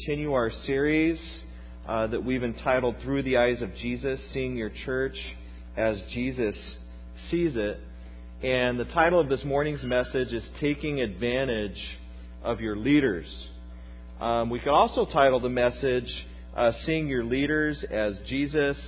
[0.00, 1.20] continue our series
[1.86, 5.14] uh, that we've entitled Through the Eyes of Jesus Seeing Your Church
[5.76, 6.54] as Jesus
[7.30, 7.78] Sees It.
[8.42, 11.78] And the title of this morning's message is Taking Advantage
[12.42, 13.26] of Your Leaders.
[14.22, 16.10] Um, we could also title the message
[16.56, 18.78] uh, Seeing Your Leaders as Jesus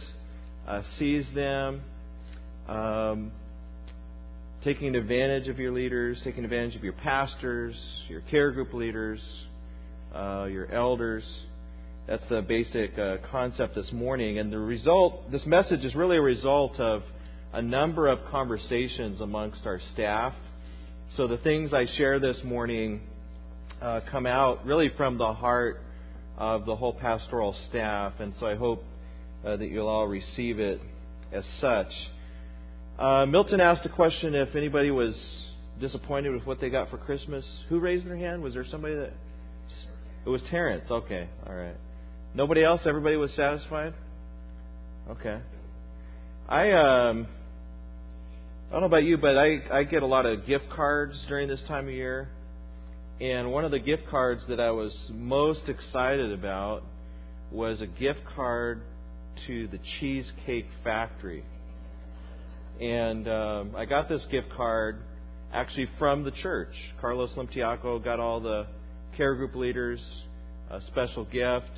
[0.66, 1.82] uh, Sees Them.
[2.66, 3.32] Um,
[4.64, 7.74] taking advantage of your leaders, taking advantage of your pastors,
[8.08, 9.20] your care group leaders,
[10.14, 11.24] uh, your elders.
[12.06, 14.38] That's the basic uh, concept this morning.
[14.38, 17.02] And the result, this message is really a result of
[17.52, 20.34] a number of conversations amongst our staff.
[21.16, 23.02] So the things I share this morning
[23.80, 25.80] uh, come out really from the heart
[26.36, 28.14] of the whole pastoral staff.
[28.18, 28.84] And so I hope
[29.44, 30.80] uh, that you'll all receive it
[31.32, 31.88] as such.
[32.98, 35.14] Uh, Milton asked a question if anybody was
[35.80, 37.44] disappointed with what they got for Christmas.
[37.68, 38.42] Who raised their hand?
[38.42, 39.12] Was there somebody that
[40.24, 40.90] it was Terrence.
[40.90, 41.76] Okay, all right.
[42.34, 42.80] Nobody else?
[42.86, 43.94] Everybody was satisfied?
[45.10, 45.40] Okay.
[46.48, 47.26] I um
[48.68, 51.48] I don't know about you, but I I get a lot of gift cards during
[51.48, 52.28] this time of year.
[53.20, 56.82] And one of the gift cards that I was most excited about
[57.50, 58.82] was a gift card
[59.46, 61.44] to the Cheesecake Factory.
[62.80, 65.02] And um, I got this gift card
[65.52, 66.74] actually from the church.
[67.00, 68.66] Carlos Limtiaco got all the
[69.16, 70.00] care group leaders
[70.70, 71.70] a special gift.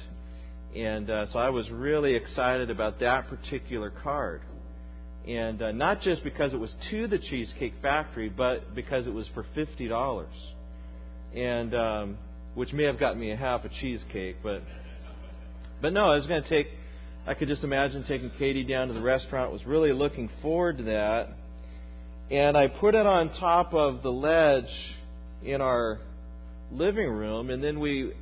[0.76, 4.42] And uh, so I was really excited about that particular card.
[5.26, 9.26] And uh, not just because it was to the Cheesecake Factory, but because it was
[9.34, 10.26] for $50.
[11.34, 12.18] And um,
[12.54, 14.62] which may have gotten me a half a cheesecake, but
[15.82, 16.68] but no, I was going to take
[17.26, 20.84] I could just imagine taking Katie down to the restaurant, was really looking forward to
[20.84, 21.28] that.
[22.30, 24.70] And I put it on top of the ledge
[25.42, 26.00] in our
[26.72, 28.12] living room, and then we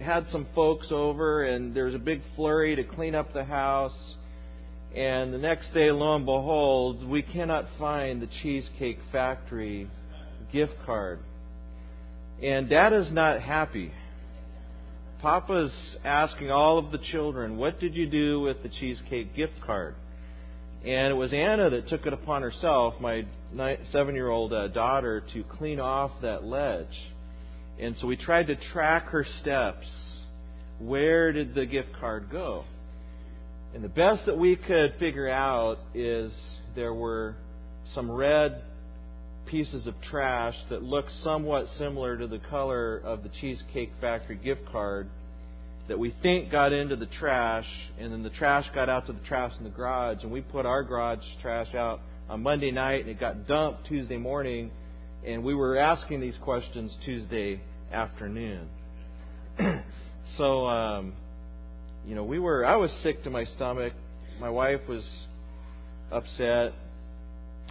[0.00, 3.96] had some folks over, and there was a big flurry to clean up the house.
[4.94, 9.88] And the next day, lo and behold, we cannot find the Cheesecake Factory
[10.52, 11.20] gift card.
[12.42, 13.92] And Dad is not happy.
[15.22, 15.72] Papa's
[16.04, 19.94] asking all of the children, What did you do with the cheesecake gift card?
[20.84, 23.24] And it was Anna that took it upon herself, my
[23.92, 26.88] seven year old uh, daughter, to clean off that ledge.
[27.80, 29.86] And so we tried to track her steps.
[30.78, 32.64] Where did the gift card go?
[33.74, 36.32] And the best that we could figure out is
[36.74, 37.36] there were
[37.94, 38.62] some red
[39.46, 44.62] pieces of trash that looked somewhat similar to the color of the Cheesecake Factory gift
[44.70, 45.08] card
[45.88, 47.66] that we think got into the trash,
[47.98, 50.64] and then the trash got out to the trash in the garage, and we put
[50.64, 54.70] our garage trash out on Monday night, and it got dumped Tuesday morning,
[55.24, 57.60] and we were asking these questions Tuesday
[57.92, 58.68] afternoon.
[60.36, 61.12] so, um,
[62.06, 62.64] you know, we were.
[62.64, 63.92] I was sick to my stomach.
[64.40, 65.04] My wife was
[66.10, 66.72] upset,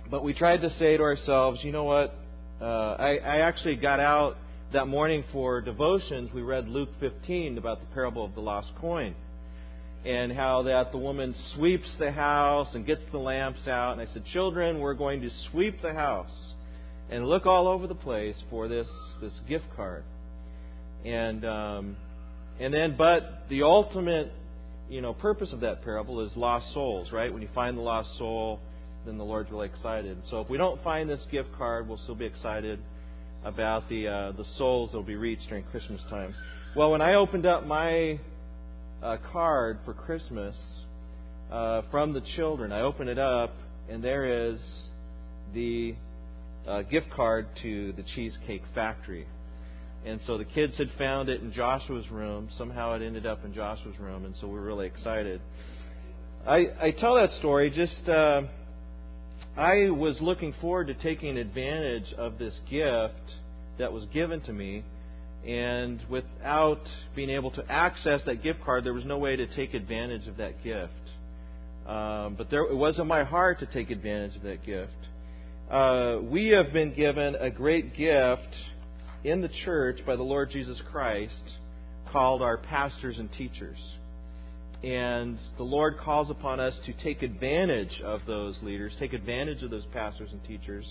[0.09, 2.15] but we tried to say to ourselves, you know what?
[2.61, 4.37] Uh, I, I actually got out
[4.71, 6.29] that morning for devotions.
[6.33, 9.15] We read Luke 15 about the parable of the lost coin
[10.05, 13.93] and how that the woman sweeps the house and gets the lamps out.
[13.93, 16.31] And I said, children, we're going to sweep the house
[17.11, 18.87] and look all over the place for this
[19.21, 20.03] this gift card.
[21.05, 21.97] And um,
[22.59, 24.31] and then, but the ultimate,
[24.89, 27.31] you know, purpose of that parable is lost souls, right?
[27.31, 28.59] When you find the lost soul,
[29.05, 30.17] then the Lord's really excited.
[30.29, 32.79] So if we don't find this gift card, we'll still be excited
[33.43, 36.33] about the uh, the souls that will be reached during Christmas time.
[36.75, 38.19] Well, when I opened up my
[39.03, 40.55] uh, card for Christmas
[41.51, 43.53] uh, from the children, I opened it up,
[43.89, 44.59] and there is
[45.53, 45.95] the
[46.67, 49.27] uh, gift card to the Cheesecake Factory.
[50.05, 52.49] And so the kids had found it in Joshua's room.
[52.57, 55.41] Somehow it ended up in Joshua's room, and so we're really excited.
[56.47, 58.09] I, I tell that story just.
[58.09, 58.41] Uh,
[59.57, 63.33] I was looking forward to taking advantage of this gift
[63.77, 64.83] that was given to me,
[65.45, 66.81] and without
[67.15, 70.37] being able to access that gift card, there was no way to take advantage of
[70.37, 70.93] that gift.
[71.85, 74.93] Um, but there, it was in my heart to take advantage of that gift
[75.71, 78.55] uh, we have been given a great gift
[79.23, 81.43] in the church by the Lord Jesus Christ
[82.11, 83.77] called our pastors and teachers.
[84.83, 89.69] And the Lord calls upon us to take advantage of those leaders, take advantage of
[89.69, 90.85] those pastors and teachers.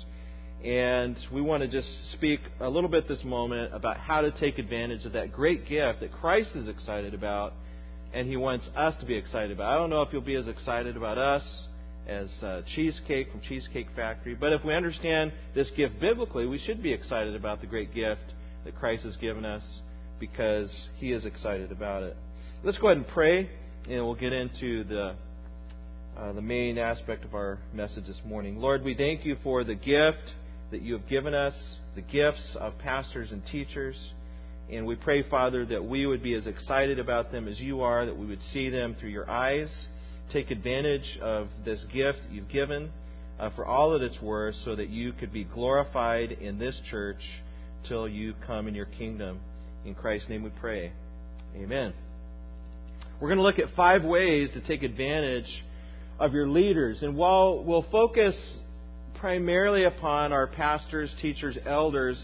[0.65, 4.59] And we want to just speak a little bit this moment about how to take
[4.59, 7.53] advantage of that great gift that Christ is excited about
[8.15, 9.75] and He wants us to be excited about.
[9.75, 11.43] I don't know if you'll be as excited about us
[12.09, 14.35] as uh, cheesecake from Cheesecake Factory.
[14.35, 18.33] But if we understand this gift biblically, we should be excited about the great gift
[18.65, 19.63] that Christ has given us
[20.19, 22.17] because He is excited about it.
[22.63, 23.49] Let's go ahead and pray,
[23.89, 25.15] and we'll get into the
[26.19, 28.61] uh, the main aspect of our message this morning.
[28.61, 30.35] Lord, we thank you for the gift
[30.71, 31.55] that you have given us,
[31.95, 33.97] the gifts of pastors and teachers.
[34.71, 38.07] And we pray, Father, that we would be as excited about them as you are,
[38.07, 39.69] that we would see them through your eyes,
[40.33, 42.91] take advantage of this gift you've given
[43.39, 47.21] uh, for all that it's worth, so that you could be glorified in this church
[47.89, 49.41] till you come in your kingdom.
[49.85, 50.93] In Christ's name we pray.
[51.57, 51.95] Amen.
[53.21, 55.49] We're going to look at five ways to take advantage
[56.19, 56.99] of your leaders.
[57.01, 58.35] And while we'll focus
[59.15, 62.17] primarily upon our pastors, teachers, elders,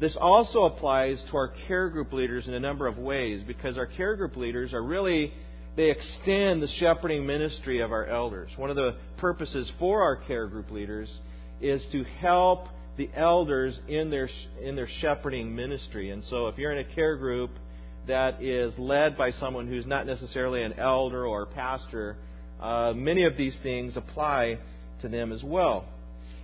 [0.00, 3.86] this also applies to our care group leaders in a number of ways because our
[3.86, 5.32] care group leaders are really
[5.80, 8.50] they extend the shepherding ministry of our elders.
[8.58, 11.08] One of the purposes for our care group leaders
[11.62, 12.66] is to help
[12.98, 14.28] the elders in their
[14.62, 16.10] in their shepherding ministry.
[16.10, 17.52] And so if you're in a care group
[18.08, 22.18] that is led by someone who's not necessarily an elder or a pastor,
[22.60, 24.58] uh, many of these things apply
[25.00, 25.86] to them as well.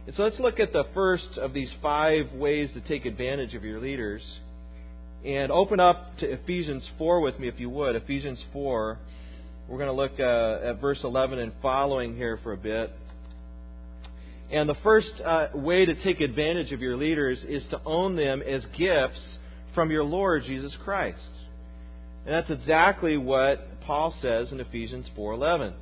[0.06, 3.64] And so let's look at the first of these five ways to take advantage of
[3.64, 4.22] your leaders.
[5.26, 7.96] And open up to Ephesians 4 with me, if you would.
[7.96, 8.98] Ephesians 4.
[9.68, 12.92] We're going to look uh, at verse 11 and following here for a bit.
[14.52, 18.42] And the first uh, way to take advantage of your leaders is to own them
[18.42, 19.20] as gifts
[19.74, 21.18] from your Lord Jesus Christ.
[22.24, 25.74] And that's exactly what Paul says in Ephesians 4:11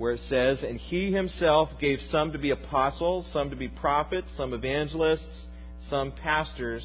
[0.00, 4.28] where it says, And he himself gave some to be apostles, some to be prophets,
[4.34, 5.44] some evangelists,
[5.90, 6.82] some pastors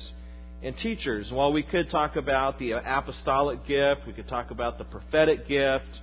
[0.65, 1.27] and teachers.
[1.29, 5.99] While we could talk about the apostolic gift, we could talk about the prophetic gift,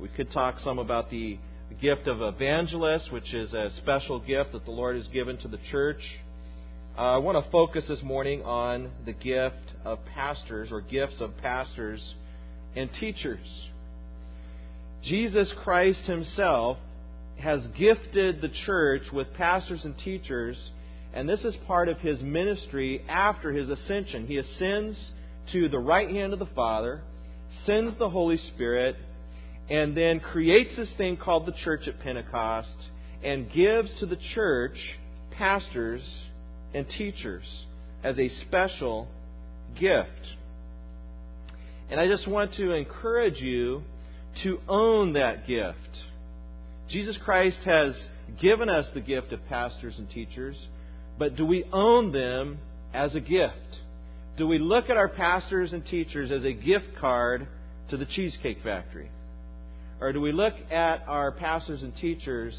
[0.00, 1.38] we could talk some about the
[1.78, 5.58] gift of evangelist, which is a special gift that the Lord has given to the
[5.70, 6.00] church.
[6.96, 11.36] Uh, I want to focus this morning on the gift of pastors or gifts of
[11.38, 12.00] pastors
[12.74, 13.46] and teachers.
[15.04, 16.78] Jesus Christ Himself
[17.38, 20.56] has gifted the church with pastors and teachers,
[21.14, 24.26] and this is part of His ministry after His ascension.
[24.26, 24.96] He ascends
[25.52, 27.02] to the right hand of the Father,
[27.64, 28.96] sends the Holy Spirit,
[29.70, 32.76] and then creates this thing called the church at Pentecost
[33.22, 34.76] and gives to the church
[35.32, 36.02] pastors
[36.74, 37.44] and teachers
[38.02, 39.08] as a special
[39.78, 40.10] gift.
[41.90, 43.82] And I just want to encourage you
[44.42, 45.76] to own that gift.
[46.88, 47.94] Jesus Christ has
[48.40, 50.56] given us the gift of pastors and teachers,
[51.18, 52.58] but do we own them
[52.92, 53.54] as a gift?
[54.36, 57.48] Do we look at our pastors and teachers as a gift card
[57.90, 59.10] to the Cheesecake Factory?
[60.00, 62.54] Or do we look at our pastors and teachers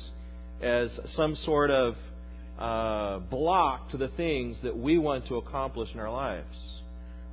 [0.61, 1.95] as some sort of
[2.59, 6.57] uh, block to the things that we want to accomplish in our lives?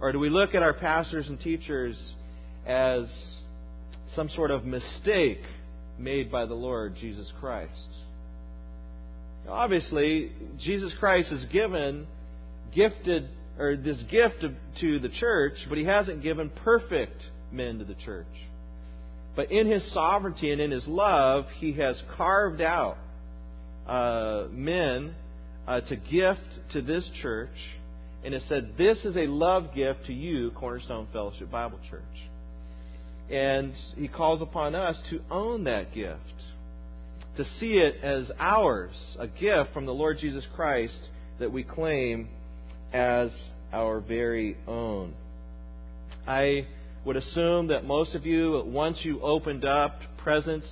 [0.00, 1.96] Or do we look at our pastors and teachers
[2.66, 3.06] as
[4.14, 5.42] some sort of mistake
[5.98, 7.88] made by the Lord Jesus Christ.
[9.48, 12.06] Obviously, Jesus Christ has given
[12.74, 13.28] gifted
[13.58, 14.44] or this gift
[14.80, 17.20] to the church, but he hasn't given perfect
[17.52, 18.26] men to the church.
[19.34, 22.96] But in his sovereignty and in his love, he has carved out
[23.86, 25.14] uh, men
[25.66, 27.56] uh, to gift to this church,
[28.24, 32.02] and has said, This is a love gift to you, Cornerstone Fellowship Bible Church.
[33.30, 36.20] And he calls upon us to own that gift,
[37.36, 40.98] to see it as ours, a gift from the Lord Jesus Christ
[41.38, 42.28] that we claim
[42.92, 43.30] as
[43.72, 45.14] our very own.
[46.26, 46.66] I
[47.04, 50.66] would assume that most of you, once you opened up presents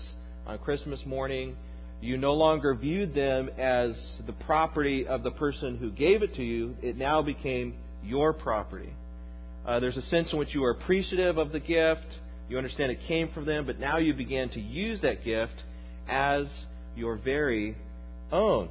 [0.47, 1.57] on Christmas morning,
[2.01, 3.95] you no longer viewed them as
[4.27, 6.77] the property of the person who gave it to you.
[6.83, 8.93] It now became your property.
[9.67, 12.07] Uh, there's a sense in which you are appreciative of the gift.
[12.49, 15.55] You understand it came from them, but now you began to use that gift
[16.09, 16.47] as
[16.97, 17.77] your very
[18.31, 18.69] own.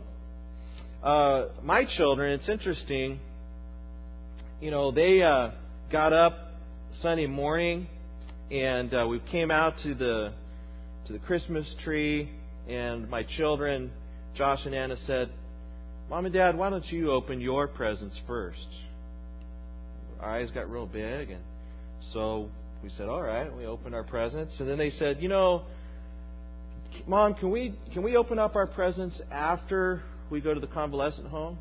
[1.04, 3.20] Uh, my children, it's interesting.
[4.62, 5.52] You know, they uh,
[5.92, 6.54] got up
[7.02, 7.88] Sunday morning,
[8.52, 10.34] and uh, we came out to the
[11.08, 12.30] to the Christmas tree,
[12.70, 13.92] and my children,
[14.36, 15.30] Josh and Anna, said,
[16.10, 18.60] "Mom and Dad, why don't you open your presents first?
[20.22, 21.42] Our eyes got real big, and
[22.13, 22.50] so
[22.84, 23.56] we said, all right.
[23.56, 25.63] We opened our presents, and then they said, you know,
[27.07, 31.27] Mom, can we can we open up our presents after we go to the convalescent
[31.27, 31.57] home?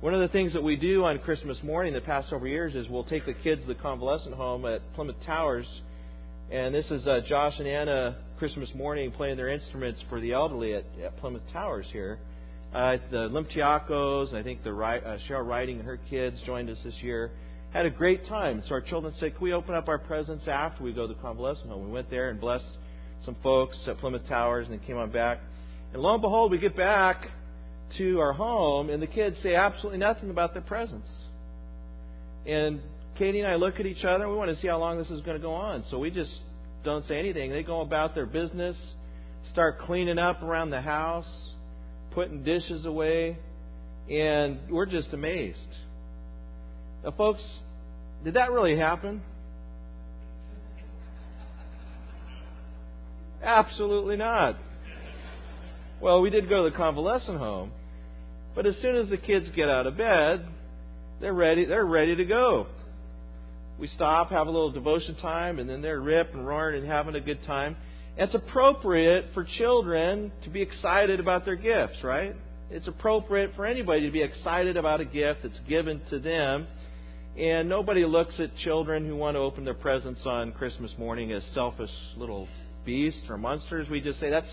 [0.00, 2.88] One of the things that we do on Christmas morning the past several years is
[2.88, 5.66] we'll take the kids to the convalescent home at Plymouth Towers,
[6.50, 10.74] and this is uh, Josh and Anna Christmas morning playing their instruments for the elderly
[10.74, 12.18] at, at Plymouth Towers here.
[12.74, 16.94] Uh, the Limtiacos, I think the uh, Cheryl Writing and her kids joined us this
[17.00, 17.30] year
[17.72, 18.62] had a great time.
[18.66, 21.20] So our children said, Can we open up our presents after we go to the
[21.20, 21.84] convalescent home?
[21.84, 22.66] We went there and blessed
[23.26, 25.40] some folks at Plymouth Towers and then came on back.
[25.92, 27.28] And lo and behold, we get back
[27.98, 31.08] to our home and the kids say absolutely nothing about their presents.
[32.46, 32.80] And
[33.18, 35.10] Katie and I look at each other and we want to see how long this
[35.10, 35.84] is going to go on.
[35.90, 36.30] So we just
[36.84, 37.50] don't say anything.
[37.50, 38.76] They go about their business,
[39.52, 41.28] start cleaning up around the house,
[42.12, 43.36] putting dishes away,
[44.08, 45.58] and we're just amazed.
[47.04, 47.42] Now, folks,
[48.24, 49.22] did that really happen?
[53.46, 54.58] Absolutely not.
[56.00, 57.70] Well, we did go to the convalescent home,
[58.56, 60.44] but as soon as the kids get out of bed,
[61.20, 61.64] they're ready.
[61.64, 62.66] They're ready to go.
[63.78, 67.14] We stop, have a little devotion time, and then they're rip and roaring and having
[67.14, 67.76] a good time.
[68.16, 72.34] It's appropriate for children to be excited about their gifts, right?
[72.70, 76.66] It's appropriate for anybody to be excited about a gift that's given to them.
[77.38, 81.44] And nobody looks at children who want to open their presents on Christmas morning as
[81.54, 82.48] selfish little
[82.86, 83.88] beasts or monsters.
[83.90, 84.48] We just say that's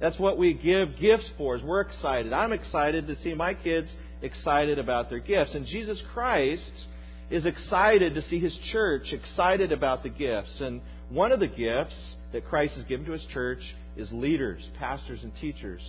[0.00, 1.56] that's what we give gifts for.
[1.56, 2.32] Is we're excited.
[2.32, 3.88] I'm excited to see my kids
[4.20, 5.54] excited about their gifts.
[5.54, 6.72] And Jesus Christ
[7.30, 10.60] is excited to see his church excited about the gifts.
[10.60, 11.96] And one of the gifts
[12.32, 13.60] that Christ has given to his church
[13.96, 15.80] is leaders, pastors, and teachers.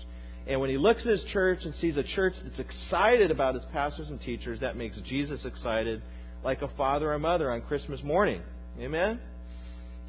[0.48, 3.66] And when he looks at his church and sees a church that's excited about its
[3.74, 6.02] pastors and teachers, that makes Jesus excited
[6.44, 8.42] like a father or mother on Christmas morning.
[8.80, 9.20] Amen?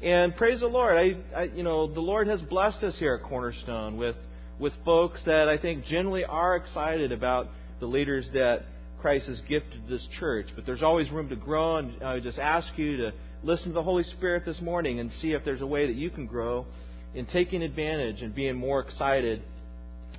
[0.01, 0.95] And praise the Lord.
[0.95, 4.15] I, I, you know, the Lord has blessed us here at Cornerstone with,
[4.57, 7.49] with folks that I think generally are excited about
[7.81, 8.63] the leaders that
[9.01, 10.47] Christ has gifted this church.
[10.55, 13.11] But there's always room to grow, and I just ask you to
[13.43, 16.09] listen to the Holy Spirit this morning and see if there's a way that you
[16.09, 16.65] can grow
[17.13, 19.41] in taking advantage and being more excited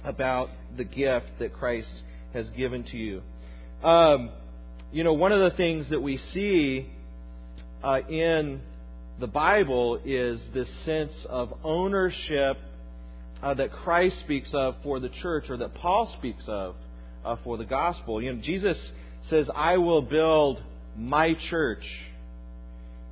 [0.05, 1.93] about the gift that Christ
[2.35, 3.23] has given to you.
[3.83, 4.31] Um,
[4.93, 6.91] you know, one of the things that we see
[7.83, 8.61] uh, in
[9.21, 12.57] the Bible is this sense of ownership
[13.43, 16.75] uh, that Christ speaks of for the church, or that Paul speaks of
[17.25, 18.23] uh, for the gospel.
[18.23, 18.79] You know, Jesus
[19.29, 20.63] says, "I will build
[20.97, 21.85] my church."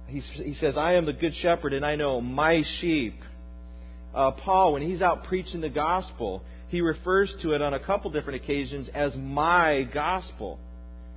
[0.06, 3.20] He, he says, "I am the good shepherd, and I know my sheep."
[4.14, 8.10] Uh, Paul, when he's out preaching the gospel, he refers to it on a couple
[8.10, 10.58] different occasions as my gospel.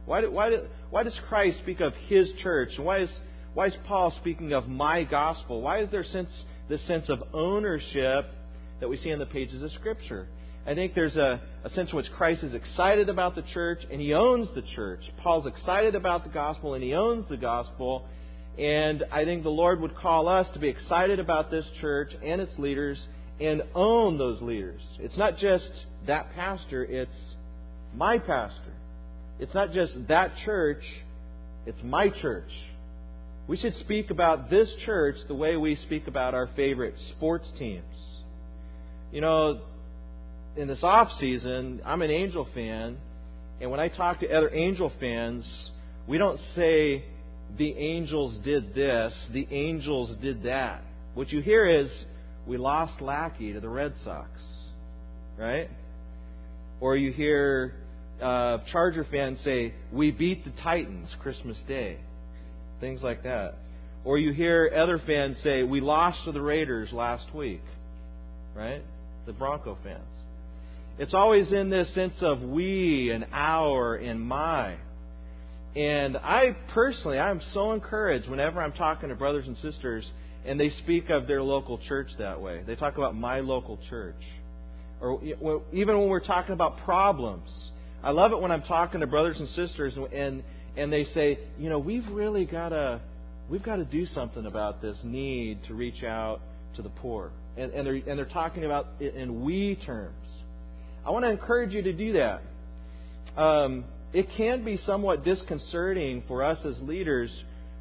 [0.06, 2.72] Why, do, why, do, why does Christ speak of his church?
[2.78, 3.10] Why is,
[3.54, 5.62] why is Paul speaking of my gospel?
[5.62, 6.30] Why is there sense,
[6.70, 8.26] this sense of ownership
[8.80, 10.28] that we see in the pages of Scripture?
[10.66, 14.00] I think there's a, a sense in which Christ is excited about the church and
[14.00, 15.02] he owns the church.
[15.22, 18.06] Paul's excited about the gospel and he owns the gospel.
[18.58, 22.40] And I think the Lord would call us to be excited about this church and
[22.40, 23.00] its leaders
[23.40, 24.82] and own those leaders.
[25.00, 25.70] It's not just
[26.08, 27.12] that pastor, it's
[27.96, 28.74] my pastor.
[29.40, 30.84] It's not just that church,
[31.66, 32.52] it's my church.
[33.48, 37.84] We should speak about this church the way we speak about our favorite sports teams.
[39.12, 39.62] You know,
[40.56, 42.98] in this off season, I'm an Angel fan,
[43.60, 45.46] and when I talk to other Angel fans,
[46.08, 47.04] we don't say
[47.58, 50.84] the Angels did this, the Angels did that.
[51.14, 51.90] What you hear is
[52.48, 54.30] we lost Lackey to the Red Sox,
[55.38, 55.70] right?
[56.80, 57.76] Or you hear
[58.22, 61.98] uh, Charger fans say we beat the Titans Christmas Day,
[62.82, 63.56] things like that.
[64.04, 67.62] Or you hear other fans say we lost to the Raiders last week,
[68.56, 68.84] right?
[69.26, 70.02] The Bronco fans.
[71.00, 74.76] It's always in this sense of we and our and my.
[75.76, 80.04] And I personally, I'm so encouraged whenever I'm talking to brothers and sisters
[80.46, 82.64] and they speak of their local church that way.
[82.66, 84.22] They talk about my local church.
[85.00, 85.22] Or
[85.72, 87.50] even when we're talking about problems.
[88.04, 90.44] I love it when I'm talking to brothers and sisters and
[90.78, 93.02] and they say, you know, we've really got to
[93.50, 96.40] we've got to do something about this need to reach out
[96.76, 97.32] to the poor.
[97.58, 100.28] And, and they're and they're talking about it in we terms.
[101.06, 102.42] I want to encourage you to do that.
[103.42, 107.32] Um, it can be somewhat disconcerting for us as leaders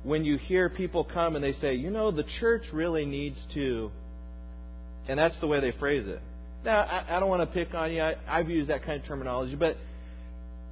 [0.03, 3.91] when you hear people come and they say, you know, the church really needs to,
[5.09, 6.23] and that's the way they phrase it.
[6.65, 8.01] Now, I, I don't want to pick on you.
[8.01, 9.77] I, I've used that kind of terminology, but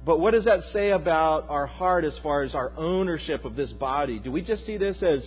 [0.05, 3.69] but what does that say about our heart as far as our ownership of this
[3.71, 4.19] body?
[4.19, 5.23] Do we just see this as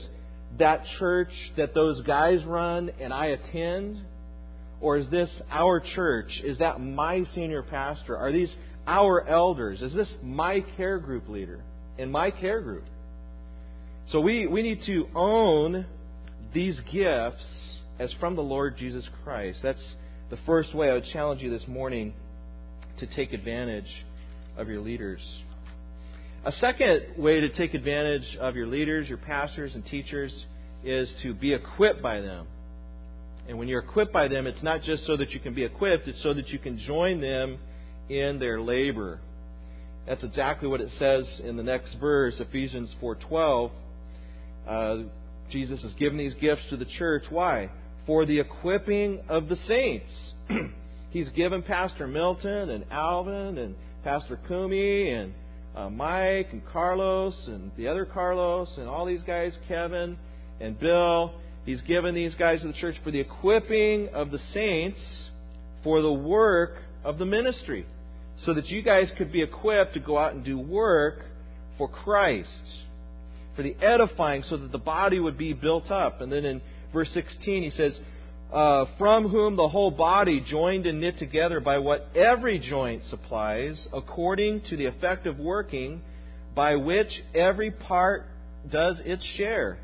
[0.59, 3.99] that church that those guys run and I attend?
[4.81, 6.31] Or is this our church?
[6.43, 8.17] Is that my senior pastor?
[8.17, 8.52] Are these
[8.87, 9.81] our elders?
[9.83, 11.61] Is this my care group leader
[11.99, 12.85] in my care group?
[14.11, 15.87] So we, we need to own
[16.52, 17.45] these gifts
[17.99, 19.61] as from the Lord Jesus Christ.
[19.62, 19.83] That's
[20.31, 22.14] the first way I would challenge you this morning
[22.99, 23.88] to take advantage
[24.56, 25.21] of your leaders.
[26.44, 30.32] A second way to take advantage of your leaders, your pastors, and teachers
[30.85, 32.47] is to be equipped by them.
[33.49, 36.09] And when you're equipped by them, it's not just so that you can be equipped,
[36.09, 37.59] it's so that you can join them
[38.09, 39.21] in their labor.
[40.06, 43.71] That's exactly what it says in the next verse, Ephesians 4:12.
[44.66, 44.97] Uh,
[45.50, 47.25] Jesus has given these gifts to the church.
[47.30, 47.71] Why?
[48.06, 50.11] For the equipping of the saints.
[51.11, 55.32] He's given Pastor Milton and Alvin and Pastor Kumi and
[55.76, 60.16] uh, Mike and Carlos and the other Carlos and all these guys, Kevin
[60.61, 61.32] and Bill.
[61.64, 64.99] He's given these guys to the church for the equipping of the saints
[65.85, 67.87] for the work of the ministry.
[68.44, 71.21] So that you guys could be equipped to go out and do work
[71.78, 72.49] for Christ.
[73.54, 76.21] For the edifying, so that the body would be built up.
[76.21, 76.61] And then in
[76.92, 77.99] verse 16, he says,
[78.52, 83.87] uh, From whom the whole body, joined and knit together by what every joint supplies,
[83.92, 86.02] according to the effective working
[86.54, 88.26] by which every part
[88.71, 89.78] does its share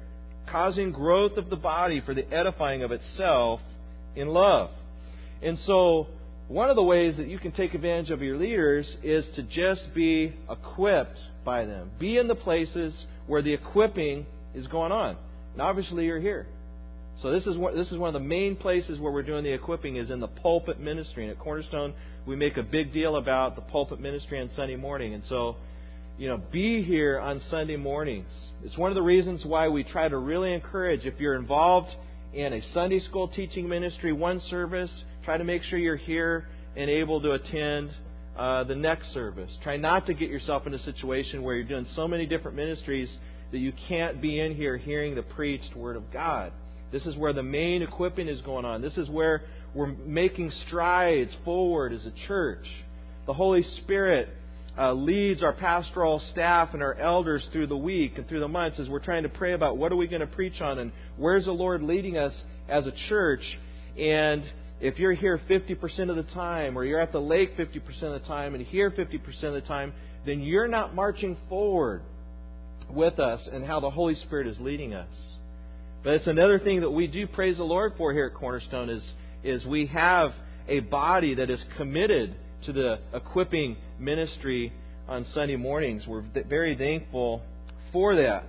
[0.51, 3.61] causing growth of the body for the edifying of itself
[4.17, 4.71] in love.
[5.43, 6.09] And so,
[6.49, 9.95] one of the ways that you can take advantage of your leaders is to just
[9.95, 11.91] be equipped by them.
[11.99, 12.95] Be in the places
[13.27, 15.17] where the equipping is going on.
[15.53, 16.47] And obviously, you're here.
[17.23, 19.53] So this is what, this is one of the main places where we're doing the
[19.53, 21.25] equipping is in the pulpit ministry.
[21.25, 21.95] And at Cornerstone,
[22.27, 25.15] we make a big deal about the pulpit ministry on Sunday morning.
[25.15, 25.57] And so
[26.19, 28.31] you know, be here on Sunday mornings.
[28.65, 31.91] It's one of the reasons why we try to really encourage if you're involved
[32.35, 34.91] in a Sunday school teaching ministry, one service,
[35.25, 37.91] try to make sure you're here and able to attend
[38.37, 39.51] uh, the next service.
[39.63, 43.09] Try not to get yourself in a situation where you're doing so many different ministries
[43.53, 46.53] that you can't be in here hearing the preached Word of God.
[46.91, 48.81] This is where the main equipping is going on.
[48.81, 49.43] This is where
[49.75, 52.67] we're making strides forward as a church.
[53.27, 54.31] The Holy Spirit
[54.79, 58.79] uh, leads our pastoral staff and our elders through the week and through the months
[58.79, 61.45] as we're trying to pray about what are we going to preach on and where's
[61.45, 62.33] the Lord leading us
[62.69, 63.43] as a church.
[63.99, 64.45] And
[64.81, 68.27] if you're here 50% of the time or you're at the lake 50% of the
[68.27, 69.93] time and here 50% of the time,
[70.25, 72.03] then you're not marching forward
[72.89, 75.09] with us and how the Holy Spirit is leading us.
[76.05, 79.03] But it's another thing that we do praise the Lord for here at Cornerstone is,
[79.43, 80.33] is we have
[80.69, 84.73] a body that is committed to the equipping ministry
[85.09, 86.07] on Sunday mornings.
[86.07, 87.43] We're very thankful
[87.93, 88.45] for that.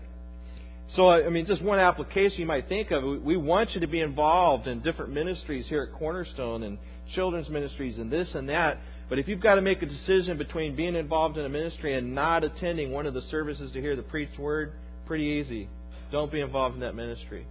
[0.96, 3.04] So, I mean, just one application you might think of.
[3.04, 6.80] We want you to be involved in different ministries here at Cornerstone and
[7.14, 8.80] children's ministries and this and that.
[9.08, 12.16] But if you've got to make a decision between being involved in a ministry and
[12.16, 14.74] not attending one of the services to hear the preached word,
[15.06, 15.70] pretty easy.
[16.12, 17.46] Don't be involved in that ministry.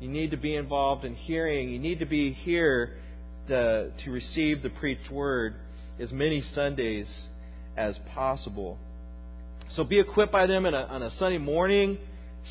[0.00, 1.68] You need to be involved in hearing.
[1.68, 2.96] You need to be here
[3.48, 5.54] to, to receive the preached word
[6.00, 7.06] as many Sundays
[7.76, 8.78] as possible.
[9.76, 11.98] So be equipped by them a, on a Sunday morning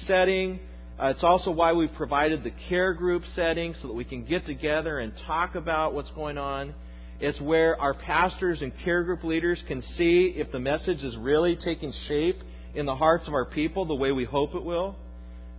[0.07, 0.59] setting.
[1.01, 4.45] Uh, it's also why we've provided the care group setting so that we can get
[4.45, 6.73] together and talk about what's going on.
[7.19, 11.55] It's where our pastors and care group leaders can see if the message is really
[11.55, 12.41] taking shape
[12.73, 14.95] in the hearts of our people the way we hope it will.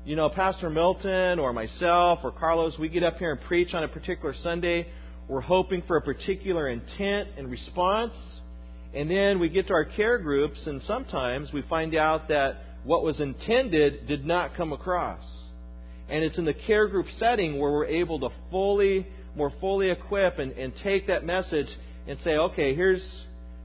[0.05, 3.85] You know, Pastor Milton or myself or Carlos, we get up here and preach on
[3.85, 4.89] a particular Sunday
[5.29, 8.13] we're hoping for a particular intent and response.
[8.95, 13.03] And then we get to our care groups, and sometimes we find out that what
[13.03, 15.25] was intended did not come across.
[16.11, 20.39] And it's in the care group setting where we're able to fully, more fully equip
[20.39, 21.69] and, and take that message
[22.07, 23.03] and say, okay, here's,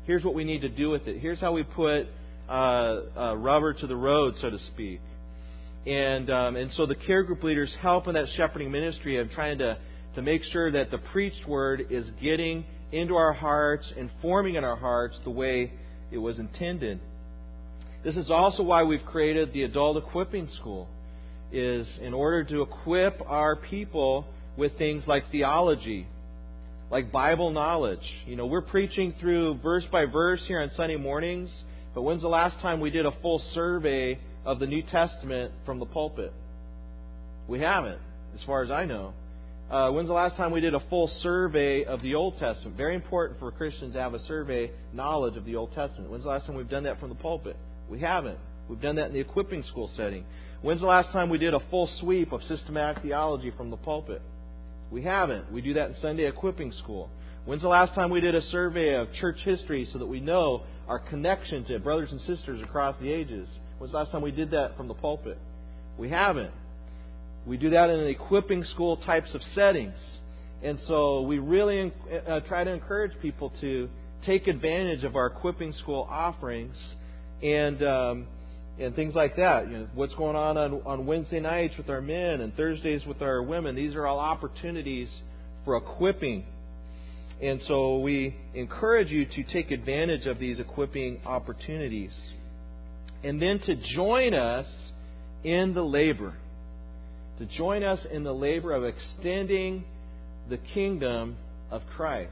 [0.06, 1.20] here's what we need to do with it.
[1.20, 2.08] Here's how we put
[2.48, 5.02] uh, uh, rubber to the road, so to speak.
[5.88, 9.60] And, um, and so the care group leaders help in that shepherding ministry of trying
[9.60, 9.78] to
[10.18, 14.64] to make sure that the preached word is getting into our hearts and forming in
[14.64, 15.72] our hearts the way
[16.12, 17.00] it was intended.
[18.04, 20.88] This is also why we've created the adult equipping school
[21.52, 24.26] is in order to equip our people
[24.58, 26.08] with things like theology,
[26.90, 28.02] like Bible knowledge.
[28.26, 31.52] You know, we're preaching through verse by verse here on Sunday mornings,
[31.94, 35.78] but when's the last time we did a full survey of the New Testament from
[35.78, 36.32] the pulpit?
[37.50, 38.00] We haven't,
[38.34, 39.14] as far as I know.
[39.70, 42.78] Uh, when's the last time we did a full survey of the Old Testament?
[42.78, 46.10] Very important for Christians to have a survey knowledge of the Old Testament.
[46.10, 47.58] When's the last time we've done that from the pulpit?
[47.90, 48.38] We haven't.
[48.70, 50.24] We've done that in the equipping school setting.
[50.62, 54.22] When's the last time we did a full sweep of systematic theology from the pulpit?
[54.90, 55.52] We haven't.
[55.52, 57.10] We do that in Sunday equipping school.
[57.44, 60.64] When's the last time we did a survey of church history so that we know
[60.88, 63.50] our connection to brothers and sisters across the ages?
[63.78, 65.38] When's the last time we did that from the pulpit?
[65.98, 66.52] We haven't.
[67.46, 69.98] We do that in equipping school types of settings.
[70.64, 71.94] And so we really
[72.28, 73.90] uh, try to encourage people to
[74.26, 76.76] take advantage of our equipping school offerings
[77.44, 78.28] and um,
[78.80, 79.70] and things like that.
[79.70, 83.22] You know, what's going on, on on Wednesday nights with our men and Thursdays with
[83.22, 83.76] our women.
[83.76, 85.10] These are all opportunities
[85.64, 86.46] for equipping.
[87.42, 92.12] And so we encourage you to take advantage of these equipping opportunities.
[93.24, 94.68] And then to join us
[95.44, 96.34] in the labor.
[97.40, 99.84] To join us in the labor of extending
[100.50, 101.38] the kingdom
[101.70, 102.32] of Christ.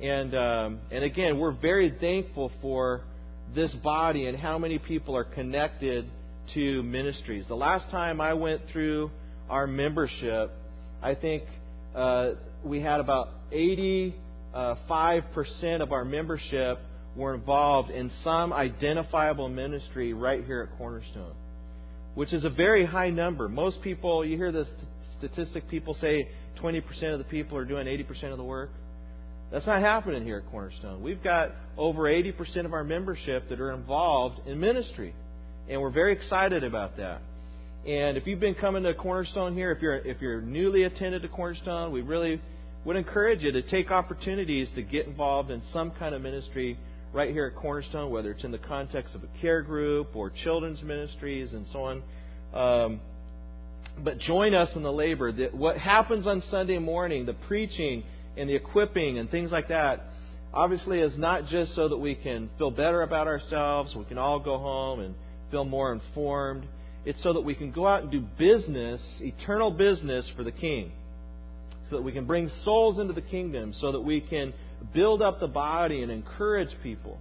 [0.00, 3.02] And um, and again, we're very thankful for
[3.54, 6.06] this body and how many people are connected
[6.54, 7.44] to ministries.
[7.48, 9.10] The last time I went through
[9.48, 10.52] our membership,
[11.02, 11.44] I think
[11.94, 12.32] uh,
[12.64, 14.12] we had about 85%
[15.82, 16.78] of our membership
[17.16, 21.34] were involved in some identifiable ministry right here at Cornerstone,
[22.14, 23.48] which is a very high number.
[23.48, 24.68] Most people, you hear this
[25.18, 26.28] statistic, people say
[26.62, 28.70] 20% of the people are doing 80% of the work.
[29.50, 31.02] That's not happening here at Cornerstone.
[31.02, 35.14] We've got over 80% of our membership that are involved in ministry,
[35.68, 37.22] and we're very excited about that.
[37.86, 41.28] And if you've been coming to Cornerstone here, if you're if you're newly attended to
[41.28, 42.40] Cornerstone, we really
[42.84, 46.78] would encourage you to take opportunities to get involved in some kind of ministry
[47.12, 50.82] right here at Cornerstone, whether it's in the context of a care group or children's
[50.82, 52.02] ministries and so on.
[52.54, 53.00] Um,
[54.02, 55.32] but join us in the labor.
[55.32, 58.04] That what happens on Sunday morning, the preaching
[58.36, 60.06] and the equipping and things like that,
[60.52, 64.38] obviously is not just so that we can feel better about ourselves, we can all
[64.38, 65.14] go home and
[65.50, 66.66] feel more informed.
[67.04, 70.92] It's so that we can go out and do business, eternal business for the King.
[71.88, 74.52] So that we can bring souls into the kingdom, so that we can
[74.94, 77.18] build up the body and encourage people.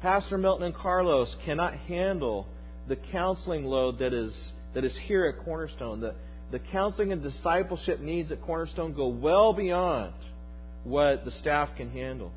[0.00, 2.46] Pastor Milton and Carlos cannot handle
[2.88, 4.32] the counseling load that is,
[4.74, 6.00] that is here at Cornerstone.
[6.00, 6.14] The,
[6.50, 10.14] the counseling and discipleship needs at Cornerstone go well beyond
[10.84, 12.32] what the staff can handle.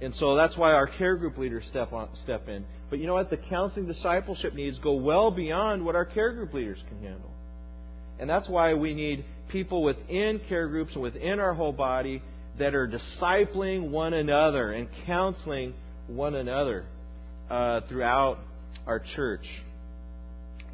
[0.00, 2.64] And so that's why our care group leaders step on, step in.
[2.90, 3.30] But you know what?
[3.30, 7.30] The counseling discipleship needs go well beyond what our care group leaders can handle.
[8.18, 12.22] And that's why we need people within care groups and within our whole body
[12.58, 15.74] that are discipling one another and counseling
[16.06, 16.84] one another
[17.50, 18.38] uh, throughout
[18.86, 19.44] our church.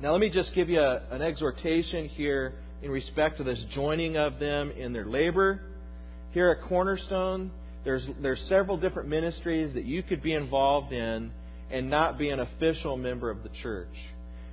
[0.01, 4.17] Now, let me just give you a, an exhortation here in respect to this joining
[4.17, 5.61] of them in their labor.
[6.33, 7.51] Here at Cornerstone,
[7.85, 11.31] there's, there's several different ministries that you could be involved in
[11.71, 13.95] and not be an official member of the church.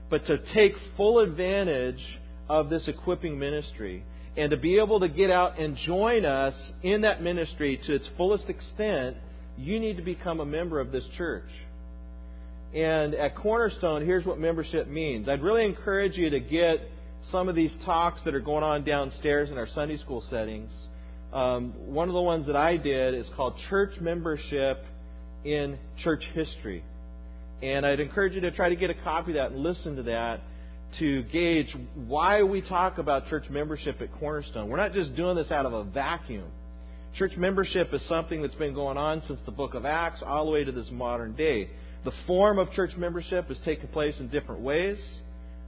[0.09, 2.01] But to take full advantage
[2.47, 4.03] of this equipping ministry
[4.39, 8.05] and to be able to get out and join us in that ministry to its
[8.15, 9.17] fullest extent,
[9.57, 11.49] you need to become a member of this church.
[12.73, 15.27] And at Cornerstone, here's what membership means.
[15.27, 16.89] I'd really encourage you to get
[17.33, 20.71] some of these talks that are going on downstairs in our Sunday school settings.
[21.33, 24.85] Um, one of the ones that I did is called Church Membership
[25.43, 26.81] in Church History.
[27.61, 30.03] And I'd encourage you to try to get a copy of that and listen to
[30.03, 30.39] that
[30.97, 34.69] to gauge why we talk about church membership at Cornerstone.
[34.69, 36.47] We're not just doing this out of a vacuum.
[37.17, 40.51] Church membership is something that's been going on since the book of Acts all the
[40.51, 41.69] way to this modern day.
[42.05, 44.97] The form of church membership has taken place in different ways.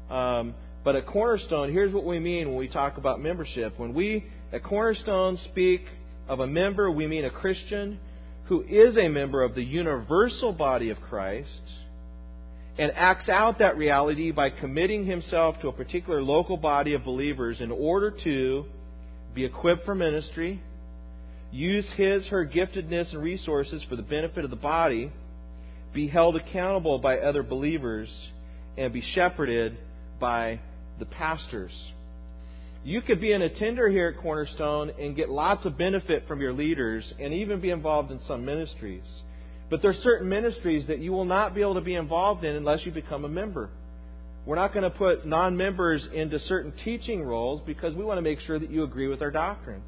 [0.09, 3.77] Um, but at Cornerstone, here's what we mean when we talk about membership.
[3.77, 5.81] When we at Cornerstone speak
[6.27, 7.99] of a member, we mean a Christian
[8.45, 11.61] who is a member of the universal body of Christ
[12.77, 17.59] and acts out that reality by committing himself to a particular local body of believers
[17.59, 18.65] in order to
[19.35, 20.61] be equipped for ministry,
[21.51, 25.11] use his, her giftedness and resources for the benefit of the body,
[25.93, 28.09] be held accountable by other believers,
[28.77, 29.77] and be shepherded
[30.19, 30.59] by
[30.99, 31.71] the pastors.
[32.83, 36.53] You could be an attender here at Cornerstone and get lots of benefit from your
[36.53, 39.03] leaders and even be involved in some ministries.
[39.71, 42.55] But there are certain ministries that you will not be able to be involved in
[42.57, 43.69] unless you become a member.
[44.45, 48.21] We're not going to put non members into certain teaching roles because we want to
[48.21, 49.81] make sure that you agree with our doctrine.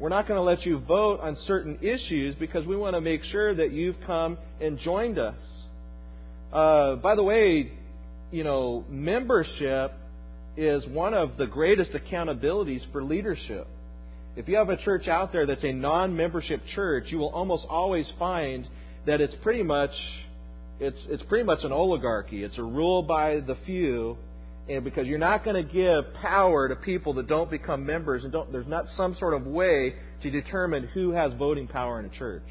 [0.00, 3.22] We're not going to let you vote on certain issues because we want to make
[3.24, 5.36] sure that you've come and joined us.
[6.52, 7.70] Uh, by the way,
[8.32, 9.92] you know, membership
[10.56, 13.68] is one of the greatest accountabilities for leadership.
[14.34, 17.64] If you have a church out there that's a non membership church, you will almost
[17.68, 18.66] always find
[19.06, 19.90] that it's pretty much
[20.80, 22.42] it's it's pretty much an oligarchy.
[22.42, 24.16] It's a rule by the few.
[24.68, 28.32] And because you're not going to give power to people that don't become members and
[28.32, 32.18] don't there's not some sort of way to determine who has voting power in a
[32.18, 32.46] church.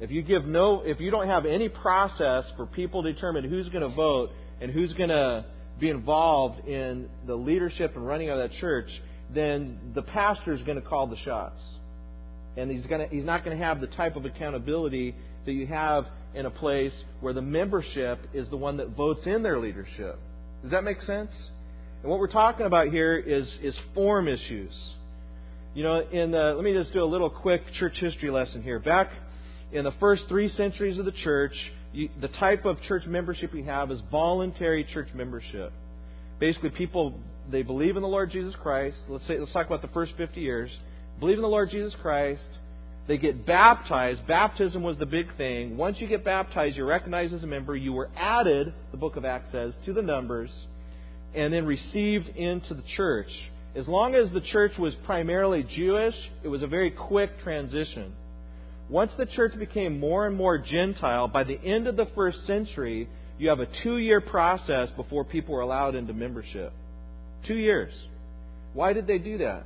[0.00, 3.68] If you give no if you don't have any process for people to determine who's
[3.70, 5.46] going to vote and who's going to
[5.80, 8.88] be involved in the leadership and running of that church
[9.34, 11.60] then the pastor is going to call the shots
[12.56, 16.06] and he's to he's not going to have the type of accountability that you have
[16.34, 20.18] in a place where the membership is the one that votes in their leadership.
[20.62, 21.30] Does that make sense?
[22.02, 24.72] And what we're talking about here is, is form issues.
[25.74, 28.78] You know, in the, let me just do a little quick church history lesson here.
[28.78, 29.10] Back
[29.72, 31.54] in the first three centuries of the church,
[31.92, 35.72] you, the type of church membership we have is voluntary church membership.
[36.38, 37.18] Basically, people
[37.50, 38.96] they believe in the Lord Jesus Christ.
[39.08, 40.70] Let's say let's talk about the first 50 years.
[41.20, 42.46] Believe in the Lord Jesus Christ.
[43.08, 44.26] They get baptized.
[44.26, 45.76] Baptism was the big thing.
[45.76, 47.76] Once you get baptized, you're recognized as a member.
[47.76, 50.50] You were added, the book of Acts says, to the numbers,
[51.34, 53.28] and then received into the church.
[53.74, 58.12] As long as the church was primarily Jewish, it was a very quick transition.
[58.88, 63.08] Once the church became more and more Gentile, by the end of the first century,
[63.38, 66.72] you have a two year process before people were allowed into membership.
[67.46, 67.92] Two years.
[68.74, 69.64] Why did they do that?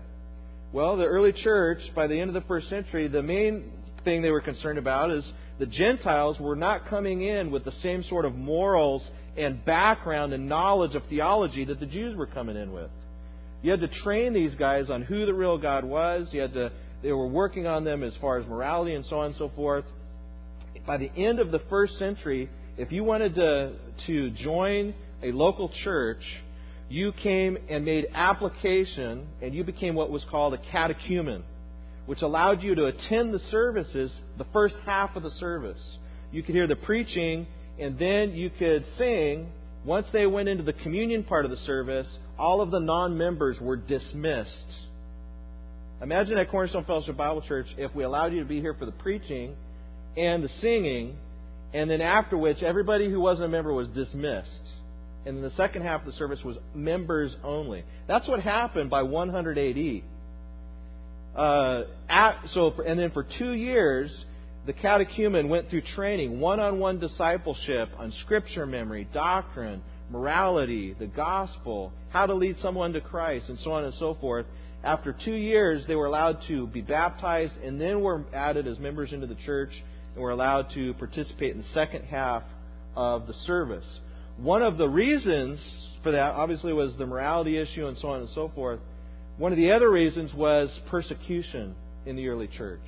[0.72, 3.70] Well, the early church, by the end of the first century, the main
[4.04, 5.24] thing they were concerned about is
[5.58, 9.02] the Gentiles were not coming in with the same sort of morals
[9.36, 12.90] and background and knowledge of theology that the Jews were coming in with.
[13.62, 16.28] You had to train these guys on who the real God was.
[16.32, 19.26] You had to they were working on them as far as morality and so on
[19.26, 19.84] and so forth.
[20.86, 22.48] By the end of the first century,
[22.78, 23.72] if you wanted to
[24.06, 26.22] to join a local church,
[26.88, 31.42] you came and made application and you became what was called a catechumen,
[32.06, 35.80] which allowed you to attend the services the first half of the service.
[36.30, 37.46] You could hear the preaching
[37.78, 39.50] and then you could sing.
[39.84, 43.56] Once they went into the communion part of the service, all of the non members
[43.60, 44.50] were dismissed.
[46.02, 48.92] Imagine at Cornerstone Fellowship Bible Church if we allowed you to be here for the
[48.92, 49.54] preaching
[50.16, 51.16] and the singing,
[51.72, 54.48] and then after which everybody who wasn't a member was dismissed
[55.26, 57.84] and the second half of the service was members only.
[58.06, 60.02] That's what happened by 100 AD.
[61.36, 64.10] Uh, at, so, for, and then for two years,
[64.66, 72.26] the catechumen went through training, one-on-one discipleship on scripture memory, doctrine, morality, the gospel, how
[72.26, 74.46] to lead someone to Christ, and so on and so forth.
[74.84, 79.12] After two years, they were allowed to be baptized and then were added as members
[79.12, 79.72] into the church
[80.14, 82.44] and were allowed to participate in the second half
[82.94, 83.84] of the service.
[84.38, 85.58] One of the reasons
[86.02, 88.80] for that, obviously, was the morality issue and so on and so forth.
[89.38, 92.84] One of the other reasons was persecution in the early church.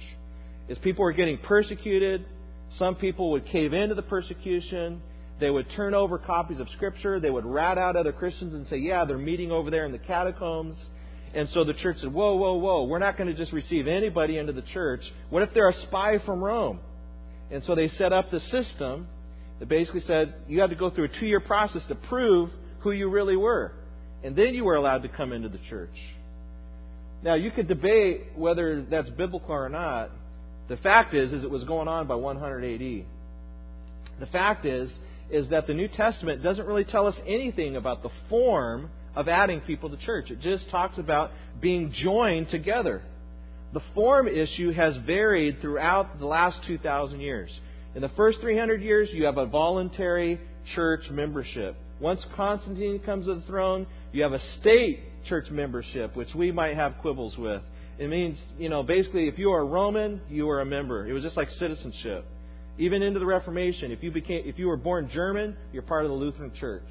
[0.71, 2.25] As people were getting persecuted,
[2.79, 5.01] some people would cave into the persecution.
[5.41, 7.19] They would turn over copies of Scripture.
[7.19, 9.99] They would rat out other Christians and say, Yeah, they're meeting over there in the
[9.99, 10.77] catacombs.
[11.35, 14.37] And so the church said, Whoa, whoa, whoa, we're not going to just receive anybody
[14.37, 15.03] into the church.
[15.31, 16.81] What if they're a spy from Rome?
[17.51, 19.09] And so they set up the system
[19.59, 22.93] that basically said you had to go through a two year process to prove who
[22.93, 23.73] you really were.
[24.23, 25.95] And then you were allowed to come into the church.
[27.23, 30.11] Now, you could debate whether that's biblical or not.
[30.69, 33.07] The fact is, is it was going on by 100 AD.
[34.21, 34.93] The fact is,
[35.31, 39.61] is that the New Testament doesn't really tell us anything about the form of adding
[39.61, 40.31] people to church.
[40.31, 43.03] It just talks about being joined together.
[43.73, 47.51] The form issue has varied throughout the last 2,000 years.
[47.99, 50.39] In the first 300 years, you have a voluntary
[50.77, 51.75] church membership.
[51.99, 56.77] Once Constantine comes to the throne, you have a state church membership, which we might
[56.77, 57.61] have quibbles with.
[57.99, 61.09] It means, you know, basically, if you are a Roman, you are a member.
[61.09, 62.25] It was just like citizenship.
[62.79, 66.13] Even into the Reformation, if you became, if you were born German, you're part of
[66.13, 66.87] the Lutheran Church.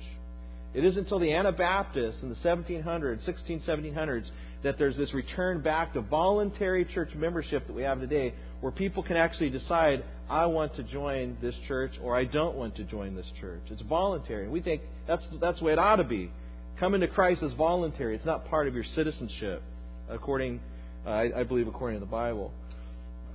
[0.73, 4.25] It isn't until the Anabaptists in the 1700s, 16, 1700s,
[4.63, 9.03] that there's this return back to voluntary church membership that we have today, where people
[9.03, 13.15] can actually decide, I want to join this church or I don't want to join
[13.15, 13.61] this church.
[13.69, 14.43] It's voluntary.
[14.43, 16.31] And we think that's, that's the way it ought to be.
[16.79, 18.15] Coming to Christ is voluntary.
[18.15, 19.61] It's not part of your citizenship,
[20.09, 20.59] according,
[21.05, 22.51] uh, I, I believe, according to the Bible.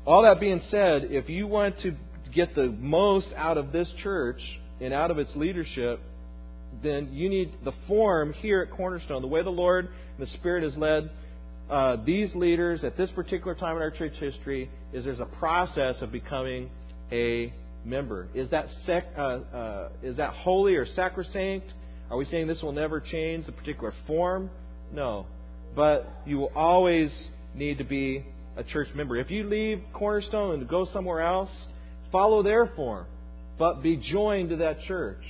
[0.05, 1.95] All that being said, if you want to
[2.35, 4.41] get the most out of this church
[4.81, 6.01] and out of its leadership,
[6.83, 10.65] then you need the form here at Cornerstone, the way the Lord and the Spirit
[10.65, 11.11] has led
[11.71, 15.97] uh, these leaders at this particular time in our church history is there's a process
[16.01, 16.71] of becoming
[17.11, 17.53] a
[17.85, 18.29] member.
[18.35, 21.67] Is that sec, uh, uh, is that holy or sacrosanct?
[22.11, 24.51] Are we saying this will never change the particular form?
[24.93, 25.27] No,
[25.75, 27.11] but you will always
[27.55, 28.25] need to be
[28.57, 29.17] a church member.
[29.17, 31.51] If you leave Cornerstone and go somewhere else,
[32.11, 33.07] follow their form,
[33.59, 35.25] but be joined to that church.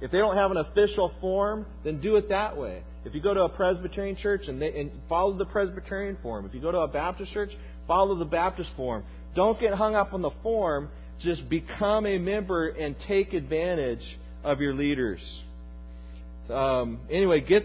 [0.00, 2.82] If they don't have an official form, then do it that way.
[3.04, 6.54] If you go to a Presbyterian church and, they, and follow the Presbyterian form, if
[6.54, 7.50] you go to a Baptist church,
[7.86, 9.04] follow the Baptist form.
[9.34, 10.88] Don't get hung up on the form.
[11.20, 14.04] Just become a member and take advantage
[14.42, 15.20] of your leaders.
[16.50, 17.64] Um, anyway, get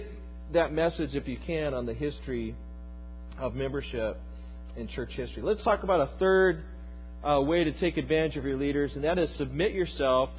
[0.54, 2.56] that message if you can on the history
[3.38, 4.18] of membership
[4.78, 5.42] in church history.
[5.42, 6.64] Let's talk about a third
[7.24, 10.30] uh, way to take advantage of your leaders, and that is submit yourself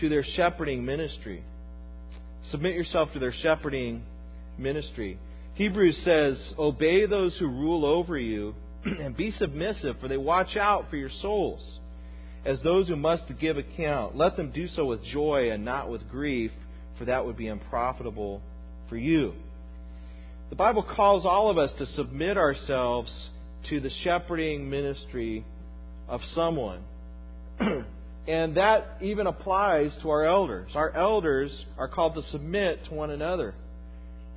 [0.00, 1.42] to their shepherding ministry.
[2.50, 4.02] Submit yourself to their shepherding
[4.58, 5.18] ministry.
[5.54, 8.54] Hebrews says, Obey those who rule over you
[8.84, 11.78] and be submissive, for they watch out for your souls
[12.44, 14.16] as those who must give account.
[14.16, 16.50] Let them do so with joy and not with grief,
[16.98, 18.42] for that would be unprofitable
[18.88, 19.32] for you.
[20.50, 23.10] The Bible calls all of us to submit ourselves
[23.70, 25.44] to the shepherding ministry
[26.06, 26.82] of someone.
[28.26, 30.70] and that even applies to our elders.
[30.74, 33.54] Our elders are called to submit to one another.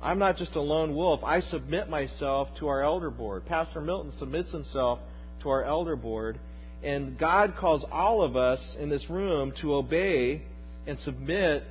[0.02, 1.24] I'm not just a lone wolf.
[1.24, 3.46] I submit myself to our elder board.
[3.46, 5.00] Pastor Milton submits himself
[5.42, 6.38] to our elder board.
[6.84, 10.42] And God calls all of us in this room to obey
[10.86, 11.64] and submit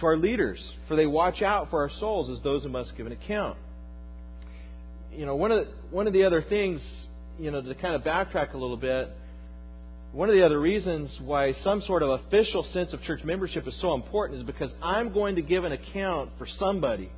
[0.00, 3.06] to our leaders, for they watch out for our souls as those who must give
[3.06, 3.58] an account.
[5.12, 6.80] You know, one of the, one of the other things,
[7.38, 9.14] you know, to kind of backtrack a little bit,
[10.12, 13.74] one of the other reasons why some sort of official sense of church membership is
[13.80, 17.10] so important is because I'm going to give an account for somebody.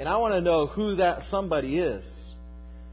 [0.00, 2.04] And I want to know who that somebody is.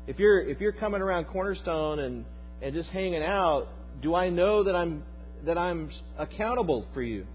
[0.06, 2.26] If you're if you're coming around Cornerstone and,
[2.62, 3.68] and just hanging out,
[4.04, 5.04] do I know that I'm
[5.46, 7.26] that I'm accountable for you?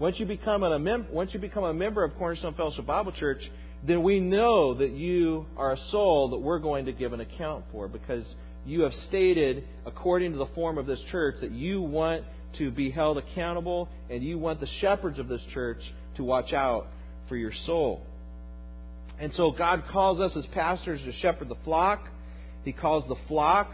[0.00, 3.42] Once you become a mem- once you become a member of Cornerstone Fellowship Bible Church,
[3.86, 7.64] then we know that you are a soul that we're going to give an account
[7.70, 8.26] for because
[8.68, 12.24] you have stated, according to the form of this church, that you want
[12.58, 15.80] to be held accountable and you want the shepherds of this church
[16.16, 16.86] to watch out
[17.28, 18.02] for your soul.
[19.20, 22.06] And so God calls us as pastors to shepherd the flock.
[22.64, 23.70] He calls the flock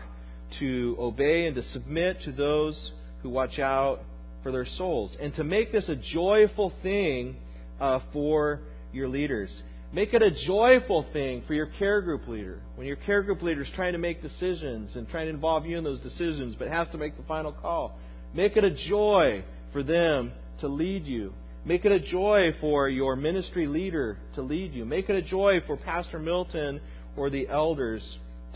[0.59, 4.01] to obey and to submit to those who watch out
[4.43, 5.17] for their souls.
[5.21, 7.37] And to make this a joyful thing
[7.81, 8.61] uh, for
[8.93, 9.51] your leaders.
[9.95, 12.61] Make it a joyful thing for your care group leader.
[12.75, 15.79] When your care group leader is trying to make decisions and trying to involve you
[15.79, 17.97] in those decisions, but has to make the final call,
[18.35, 21.33] make it a joy for them to lead you
[21.67, 24.85] Make it a joy for your ministry leader to lead you.
[24.85, 26.81] Make it a joy for Pastor Milton
[27.17, 28.03] or the elders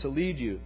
[0.01, 0.59] to lead you.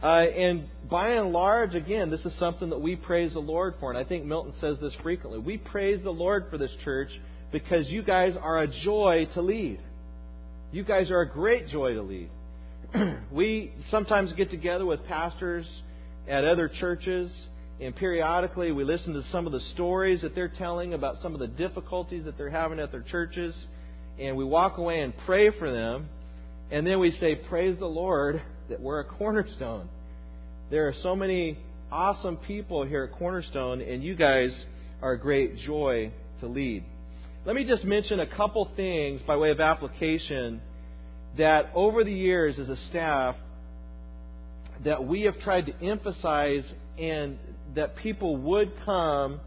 [0.00, 3.90] Uh, and by and large, again, this is something that we praise the Lord for.
[3.90, 5.40] And I think Milton says this frequently.
[5.40, 7.08] We praise the Lord for this church
[7.54, 9.80] because you guys are a joy to lead.
[10.72, 12.28] You guys are a great joy to lead.
[13.32, 15.64] we sometimes get together with pastors
[16.28, 17.30] at other churches
[17.80, 21.40] and periodically, we listen to some of the stories that they're telling about some of
[21.40, 23.54] the difficulties that they're having at their churches.
[24.18, 26.08] And we walk away and pray for them.
[26.70, 29.88] And then we say, Praise the Lord that we're a cornerstone.
[30.70, 31.58] There are so many
[31.90, 34.50] awesome people here at Cornerstone, and you guys
[35.02, 36.84] are a great joy to lead.
[37.46, 40.62] Let me just mention a couple things by way of application
[41.36, 43.36] that over the years as a staff
[44.82, 46.64] that we have tried to emphasize
[46.98, 47.38] and
[47.74, 49.40] that people would come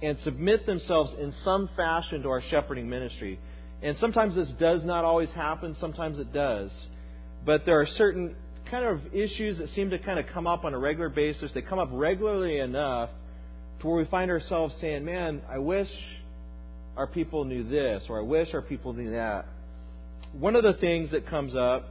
[0.00, 3.38] and submit themselves in some fashion to our shepherding ministry.
[3.82, 6.70] And sometimes this does not always happen, sometimes it does.
[7.44, 8.36] But there are certain
[8.70, 11.50] kind of issues that seem to kind of come up on a regular basis.
[11.52, 13.10] They come up regularly enough
[13.80, 15.90] to where we find ourselves saying, man, I wish
[16.96, 19.46] our people knew this, or I wish our people knew that.
[20.32, 21.88] One of the things that comes up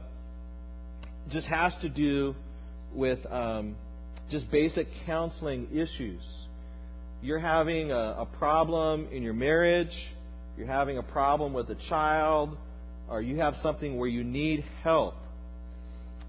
[1.30, 2.34] just has to do
[2.94, 3.76] with um,
[4.30, 6.22] just basic counseling issues.
[7.22, 9.92] You're having a, a problem in your marriage,
[10.56, 12.56] you're having a problem with a child,
[13.08, 15.14] or you have something where you need help.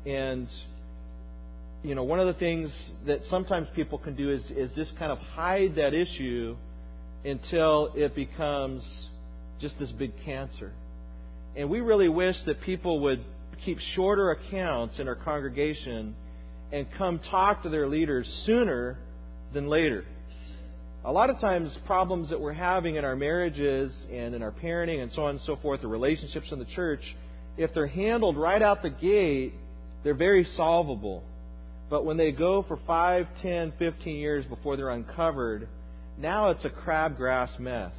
[0.05, 0.47] And
[1.83, 2.71] you know, one of the things
[3.05, 6.55] that sometimes people can do is, is just kind of hide that issue
[7.25, 8.83] until it becomes
[9.59, 10.71] just this big cancer.
[11.55, 13.23] And we really wish that people would
[13.63, 16.15] keep shorter accounts in our congregation
[16.71, 18.97] and come talk to their leaders sooner
[19.53, 20.05] than later.
[21.03, 25.01] A lot of times, problems that we're having in our marriages and in our parenting
[25.01, 27.01] and so on and so forth, the relationships in the church,
[27.57, 29.53] if they're handled right out the gate,
[30.03, 31.23] they're very solvable.
[31.89, 35.69] But when they go for 5, 10, 15 years before they're uncovered,
[36.17, 37.93] now it's a crabgrass mess.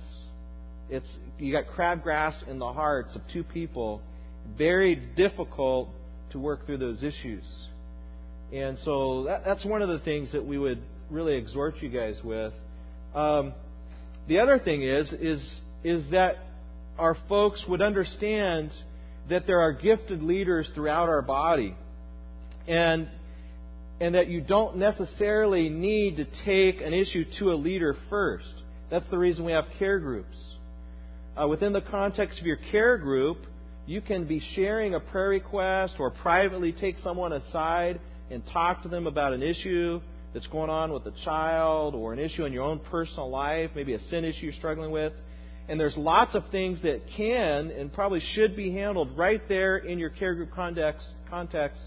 [0.88, 1.06] It's
[1.38, 4.00] you got crabgrass in the hearts of two people,
[4.56, 5.90] very difficult
[6.30, 7.44] to work through those issues.
[8.52, 12.16] And so that, that's one of the things that we would really exhort you guys
[12.22, 12.52] with.
[13.14, 13.52] Um,
[14.28, 15.40] the other thing is is
[15.84, 16.36] is that
[16.98, 18.70] our folks would understand
[19.28, 21.76] that there are gifted leaders throughout our body,
[22.66, 23.08] and
[24.00, 28.46] and that you don't necessarily need to take an issue to a leader first.
[28.90, 30.36] That's the reason we have care groups.
[31.40, 33.38] Uh, within the context of your care group,
[33.86, 38.88] you can be sharing a prayer request or privately take someone aside and talk to
[38.88, 40.00] them about an issue
[40.34, 43.94] that's going on with a child or an issue in your own personal life, maybe
[43.94, 45.12] a sin issue you're struggling with.
[45.68, 49.98] And there's lots of things that can and probably should be handled right there in
[49.98, 51.80] your care group context, context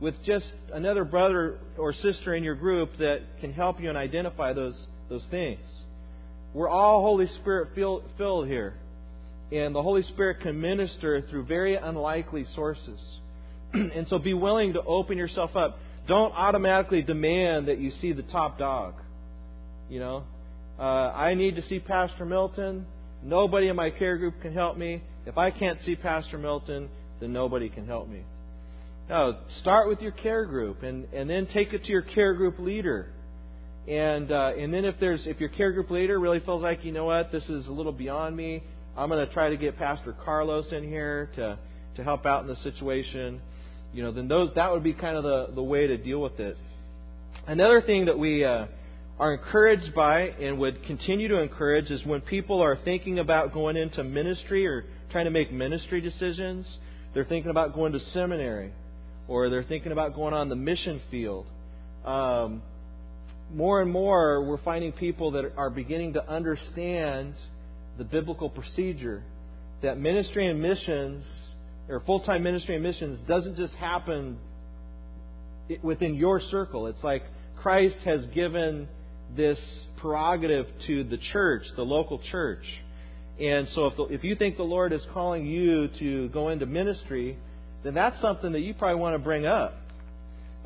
[0.00, 4.52] with just another brother or sister in your group that can help you and identify
[4.52, 4.76] those,
[5.08, 5.60] those things.
[6.54, 8.74] We're all Holy Spirit filled here.
[9.52, 13.00] And the Holy Spirit can minister through very unlikely sources.
[13.72, 15.78] and so be willing to open yourself up.
[16.08, 18.94] Don't automatically demand that you see the top dog.
[19.88, 20.24] You know,
[20.78, 22.86] uh, I need to see Pastor Milton.
[23.22, 25.02] Nobody in my care group can help me.
[25.26, 26.88] If I can't see Pastor Milton,
[27.20, 28.22] then nobody can help me.
[29.10, 32.58] No, start with your care group and, and then take it to your care group
[32.58, 33.12] leader.
[33.88, 36.92] And uh, and then if there's if your care group leader really feels like you
[36.92, 38.62] know what this is a little beyond me,
[38.96, 41.58] I'm going to try to get Pastor Carlos in here to
[41.96, 43.40] to help out in the situation
[43.92, 46.38] you know, then those that would be kind of the, the way to deal with
[46.38, 46.56] it.
[47.46, 48.66] Another thing that we uh,
[49.18, 53.76] are encouraged by and would continue to encourage is when people are thinking about going
[53.76, 56.66] into ministry or trying to make ministry decisions,
[57.14, 58.72] they're thinking about going to seminary
[59.30, 61.46] or they're thinking about going on the mission field.
[62.04, 62.62] Um,
[63.54, 67.34] more and more, we're finding people that are beginning to understand
[67.96, 69.22] the biblical procedure
[69.82, 71.24] that ministry and missions
[71.88, 74.36] or full time ministry and missions doesn't just happen
[75.80, 76.88] within your circle.
[76.88, 77.22] It's like
[77.62, 78.88] Christ has given
[79.36, 79.58] this
[79.98, 82.64] prerogative to the church, the local church.
[83.40, 86.66] And so if, the, if you think the Lord is calling you to go into
[86.66, 87.38] ministry,
[87.82, 89.74] then that's something that you probably want to bring up.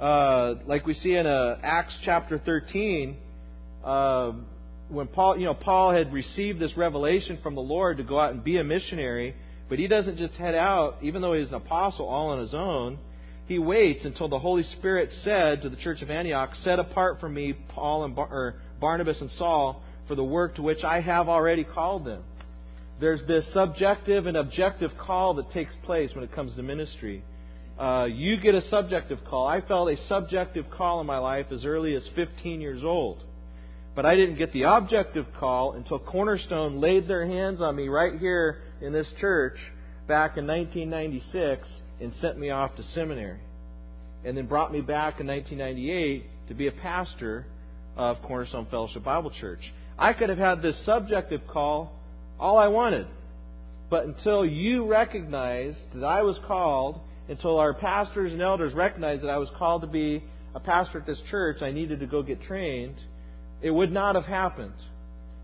[0.00, 3.16] Uh, like we see in uh, Acts chapter 13,
[3.84, 4.32] uh,
[4.88, 8.32] when Paul, you know, Paul had received this revelation from the Lord to go out
[8.32, 9.34] and be a missionary,
[9.68, 12.98] but he doesn't just head out, even though he's an apostle all on his own.
[13.46, 17.28] He waits until the Holy Spirit said to the church of Antioch, Set apart for
[17.28, 21.64] me Paul and Bar- Barnabas and Saul for the work to which I have already
[21.64, 22.22] called them.
[23.00, 27.24] There's this subjective and objective call that takes place when it comes to ministry.
[27.78, 29.48] Uh, you get a subjective call.
[29.48, 33.24] I felt a subjective call in my life as early as 15 years old.
[33.96, 38.18] But I didn't get the objective call until Cornerstone laid their hands on me right
[38.18, 39.56] here in this church
[40.06, 41.68] back in 1996
[42.00, 43.40] and sent me off to seminary.
[44.24, 47.46] And then brought me back in 1998 to be a pastor
[47.96, 49.60] of Cornerstone Fellowship Bible Church.
[49.98, 51.92] I could have had this subjective call
[52.38, 53.06] all I wanted.
[53.90, 59.30] But until you recognized that I was called, until our pastors and elders recognized that
[59.30, 60.22] I was called to be
[60.54, 62.96] a pastor at this church, I needed to go get trained
[63.64, 64.74] it would not have happened.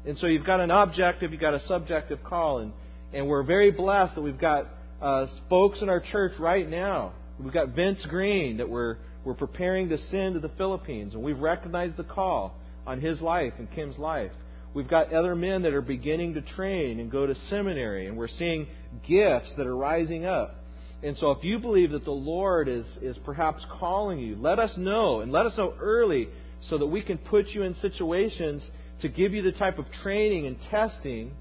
[0.06, 2.72] And so you've got an objective, you've got a subjective call, and,
[3.14, 4.66] and we're very blessed that we've got
[5.00, 7.14] uh, folks in our church right now.
[7.38, 11.38] We've got Vince Green that we're we're preparing to send to the Philippines, and we've
[11.38, 12.54] recognized the call
[12.86, 14.32] on his life and Kim's life.
[14.72, 18.28] We've got other men that are beginning to train and go to seminary, and we're
[18.28, 18.68] seeing
[19.06, 20.56] gifts that are rising up.
[21.02, 24.70] And so, if you believe that the Lord is, is perhaps calling you, let us
[24.76, 26.28] know, and let us know early
[26.68, 28.62] so that we can put you in situations
[29.00, 31.32] to give you the type of training and testing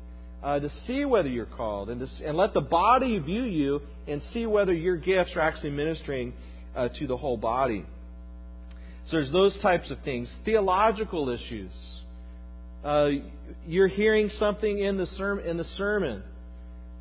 [0.42, 4.22] uh, to see whether you're called and, to, and let the body view you and
[4.34, 6.34] see whether your gifts are actually ministering
[6.76, 7.86] uh, to the whole body.
[9.08, 10.30] So there's those types of things.
[10.46, 11.72] Theological issues.
[12.84, 13.10] Uh,
[13.68, 16.24] you're hearing something in the, sermon, in the sermon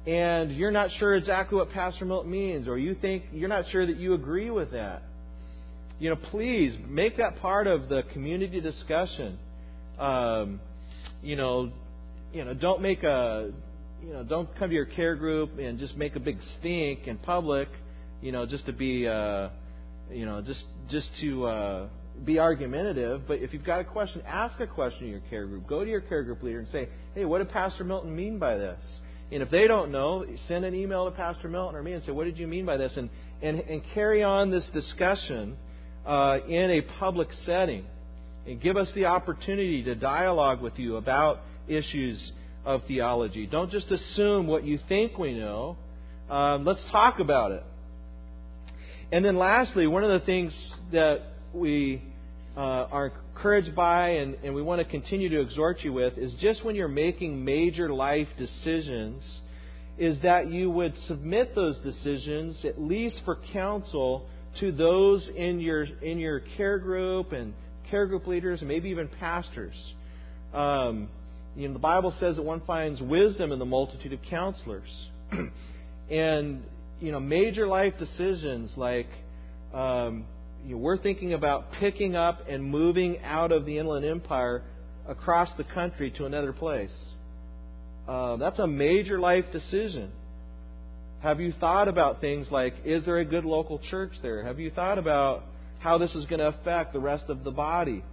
[0.06, 3.86] and you're not sure exactly what Pastor Milton means, or you think you're not sure
[3.86, 5.02] that you agree with that
[5.98, 9.38] you know, please make that part of the community discussion.
[9.98, 10.60] Um,
[11.22, 11.72] you know,
[12.32, 13.50] you know, don't make a,
[14.04, 17.18] you know, don't come to your care group and just make a big stink in
[17.18, 17.68] public.
[18.22, 19.48] You know, just to be, uh,
[20.10, 21.88] you know, just just to uh,
[22.24, 23.22] be argumentative.
[23.26, 25.66] But if you've got a question, ask a question in your care group.
[25.66, 28.56] Go to your care group leader and say, Hey, what did Pastor Milton mean by
[28.56, 28.80] this?
[29.30, 32.12] And if they don't know, send an email to Pastor Milton or me and say,
[32.12, 32.92] What did you mean by this?
[32.96, 33.10] And
[33.42, 35.56] and, and carry on this discussion
[36.06, 37.84] uh, in a public setting
[38.46, 42.32] and give us the opportunity to dialogue with you about issues
[42.64, 43.46] of theology.
[43.46, 45.76] Don't just assume what you think we know.
[46.30, 47.62] Um, let's talk about it.
[49.12, 50.52] And then, lastly, one of the things
[50.92, 51.20] that
[51.52, 52.02] we
[52.56, 56.32] uh, are encouraged by and, and we want to continue to exhort you with is
[56.40, 59.22] just when you're making major life decisions,
[59.96, 64.26] is that you would submit those decisions, at least for counsel,
[64.60, 67.54] to those in your in your care group and
[67.90, 69.74] care group leaders and maybe even pastors.
[70.52, 71.08] Um,
[71.56, 74.88] you know, the Bible says that one finds wisdom in the multitude of counselors.
[76.10, 76.62] and
[77.00, 79.08] you know, major life decisions like
[79.72, 80.24] um,
[80.64, 84.62] you know, we're thinking about picking up and moving out of the Inland Empire
[85.08, 86.92] across the country to another place.
[88.06, 90.10] Uh, that's a major life decision.
[91.20, 94.44] Have you thought about things like, is there a good local church there?
[94.44, 95.44] Have you thought about
[95.80, 98.04] how this is going to affect the rest of the body?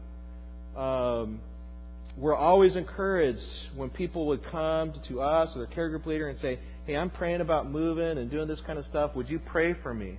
[0.76, 1.40] Um,
[2.18, 3.40] we're always encouraged
[3.76, 7.10] when people would come to us or their care group leader and say, Hey, I'm
[7.10, 9.16] praying about moving and doing this kind of stuff.
[9.16, 10.18] Would you pray for me?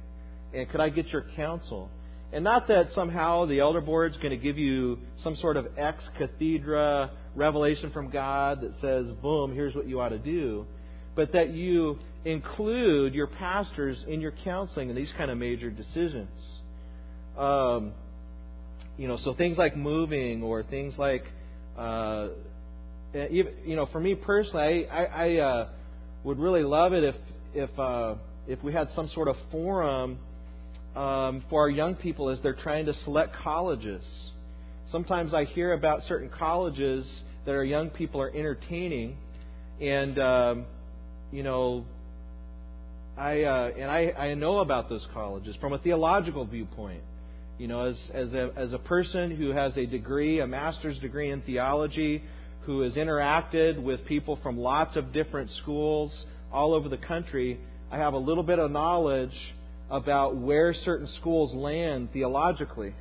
[0.52, 1.90] And could I get your counsel?
[2.36, 6.04] And not that somehow the elder board's going to give you some sort of ex
[6.18, 10.66] cathedra revelation from God that says, boom, here's what you ought to do.
[11.14, 16.28] But that you include your pastors in your counseling in these kind of major decisions.
[17.38, 17.92] Um,
[18.98, 21.24] you know, so things like moving or things like,
[21.78, 22.28] uh,
[23.14, 25.68] you know, for me personally, I, I, I uh,
[26.22, 27.14] would really love it if
[27.54, 28.16] if uh,
[28.46, 30.18] if we had some sort of forum
[30.96, 34.02] um, for our young people as they're trying to select colleges.
[34.90, 37.04] Sometimes I hear about certain colleges
[37.44, 39.16] that our young people are entertaining,
[39.80, 40.66] and um,
[41.30, 41.84] you know,
[43.16, 47.02] I uh, and I, I know about those colleges from a theological viewpoint.
[47.58, 51.30] You know, as as a as a person who has a degree, a master's degree
[51.30, 52.22] in theology,
[52.62, 56.12] who has interacted with people from lots of different schools
[56.52, 59.34] all over the country, I have a little bit of knowledge
[59.90, 62.94] about where certain schools land theologically.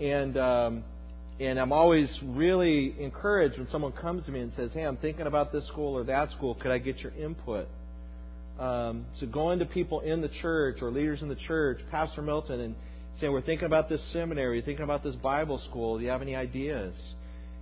[0.00, 0.84] And um,
[1.38, 5.26] and I'm always really encouraged when someone comes to me and says, "Hey, I'm thinking
[5.26, 6.54] about this school or that school.
[6.54, 7.68] Could I get your input?"
[8.58, 12.60] Um, so going to people in the church or leaders in the church, Pastor Milton,
[12.60, 12.74] and
[13.20, 15.98] saying, "We're thinking about this seminary, thinking about this Bible school.
[15.98, 16.94] Do you have any ideas?"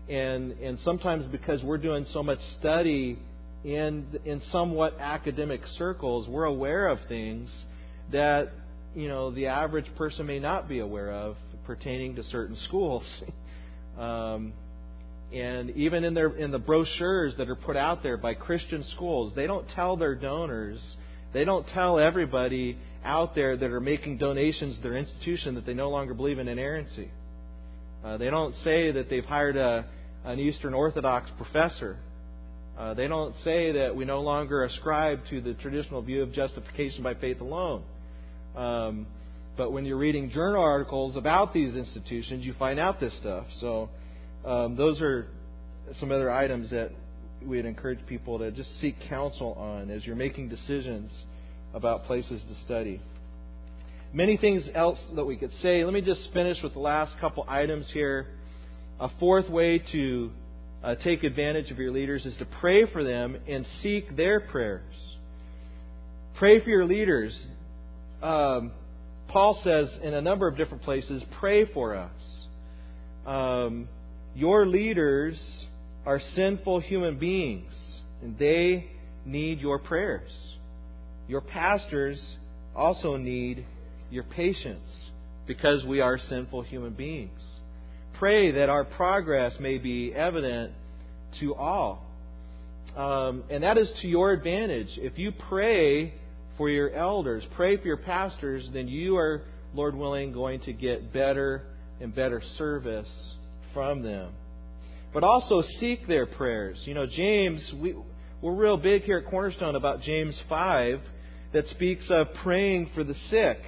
[0.09, 3.19] And and sometimes because we're doing so much study
[3.65, 7.51] in in somewhat academic circles, we're aware of things
[8.13, 8.51] that
[8.95, 11.37] you know the average person may not be aware of
[11.67, 13.05] pertaining to certain schools.
[13.99, 14.53] um,
[15.33, 19.33] and even in their in the brochures that are put out there by Christian schools,
[19.37, 20.81] they don't tell their donors,
[21.33, 25.75] they don't tell everybody out there that are making donations to their institution that they
[25.75, 27.11] no longer believe in inerrancy.
[28.05, 29.85] Uh, they don't say that they've hired a,
[30.25, 31.99] an Eastern Orthodox professor.
[32.79, 37.03] Uh, they don't say that we no longer ascribe to the traditional view of justification
[37.03, 37.83] by faith alone.
[38.57, 39.07] Um,
[39.57, 43.45] but when you're reading journal articles about these institutions, you find out this stuff.
[43.61, 43.91] So
[44.45, 45.27] um, those are
[45.99, 46.91] some other items that
[47.45, 51.11] we'd encourage people to just seek counsel on as you're making decisions
[51.75, 53.01] about places to study.
[54.13, 55.85] Many things else that we could say.
[55.85, 58.27] Let me just finish with the last couple items here.
[59.01, 60.31] A fourth way to
[60.83, 64.95] uh, take advantage of your leaders is to pray for them and seek their prayers.
[66.39, 67.37] Pray for your leaders
[68.23, 68.73] um,
[69.29, 72.11] Paul says in a number of different places, pray for us.
[73.27, 73.89] Um,
[74.35, 75.37] your leaders
[76.07, 77.73] are sinful human beings,
[78.23, 78.91] and they
[79.27, 80.31] need your prayers.
[81.29, 82.21] Your pastors
[82.75, 83.67] also need
[84.11, 84.89] your patience
[85.47, 87.41] because we are sinful human beings.
[88.19, 90.73] Pray that our progress may be evident
[91.41, 92.05] to all.
[92.97, 94.89] Um, and that is to your advantage.
[94.97, 96.15] If you pray
[96.59, 99.43] for your elders, pray for your pastors, then you are,
[99.73, 101.63] Lord willing, going to get better
[102.01, 103.09] and better service
[103.73, 104.33] from them.
[105.15, 106.77] But also seek their prayers.
[106.85, 107.95] You know, James, we,
[108.43, 111.01] we're real big here at Cornerstone about James 5
[111.55, 113.61] that speaks of praying for the sick.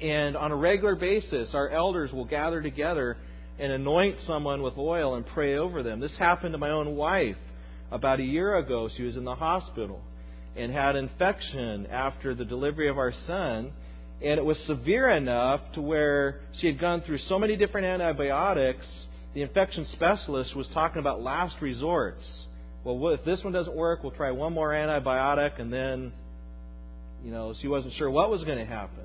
[0.00, 3.16] And on a regular basis, our elders will gather together
[3.58, 6.00] and anoint someone with oil and pray over them.
[6.00, 7.36] This happened to my own wife
[7.90, 8.88] about a year ago.
[8.96, 10.02] She was in the hospital
[10.58, 13.72] and had infection after the delivery of our son.
[14.20, 18.86] And it was severe enough to where she had gone through so many different antibiotics,
[19.34, 22.24] the infection specialist was talking about last resorts.
[22.82, 26.12] Well, if this one doesn't work, we'll try one more antibiotic, and then,
[27.22, 29.04] you know, she wasn't sure what was going to happen.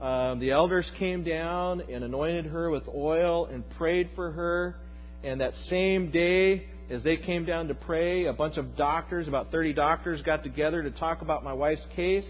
[0.00, 4.76] Um, the elders came down and anointed her with oil and prayed for her.
[5.24, 9.50] And that same day, as they came down to pray, a bunch of doctors, about
[9.50, 12.28] 30 doctors, got together to talk about my wife's case.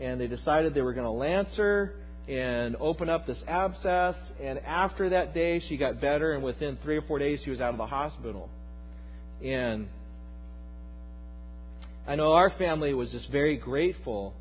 [0.00, 1.94] And they decided they were going to lance her
[2.28, 4.16] and open up this abscess.
[4.42, 6.32] And after that day, she got better.
[6.32, 8.48] And within three or four days, she was out of the hospital.
[9.44, 9.88] And
[12.08, 14.32] I know our family was just very grateful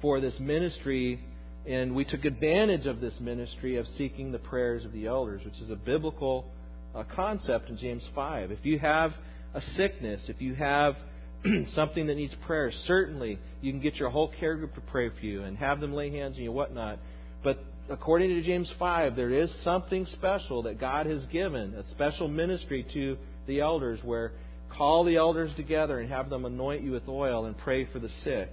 [0.00, 1.20] for this ministry.
[1.64, 5.58] And we took advantage of this ministry of seeking the prayers of the elders, which
[5.60, 6.46] is a biblical
[6.94, 8.50] a concept in James 5.
[8.50, 9.12] If you have
[9.54, 10.96] a sickness, if you have
[11.74, 15.24] something that needs prayer, certainly you can get your whole care group to pray for
[15.24, 16.98] you and have them lay hands on you, whatnot.
[17.42, 22.28] But according to James 5, there is something special that God has given, a special
[22.28, 23.16] ministry to
[23.46, 24.32] the elders where
[24.76, 28.10] call the elders together and have them anoint you with oil and pray for the
[28.22, 28.52] sick.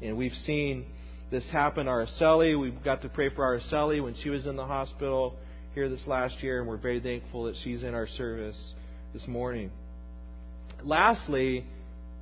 [0.00, 0.86] And we've seen
[1.30, 1.86] this happen.
[1.86, 5.36] Araceli, we got to pray for Araceli when she was in the hospital
[5.74, 8.56] here this last year, and we're very thankful that she's in our service
[9.14, 9.70] this morning.
[10.84, 11.64] Lastly,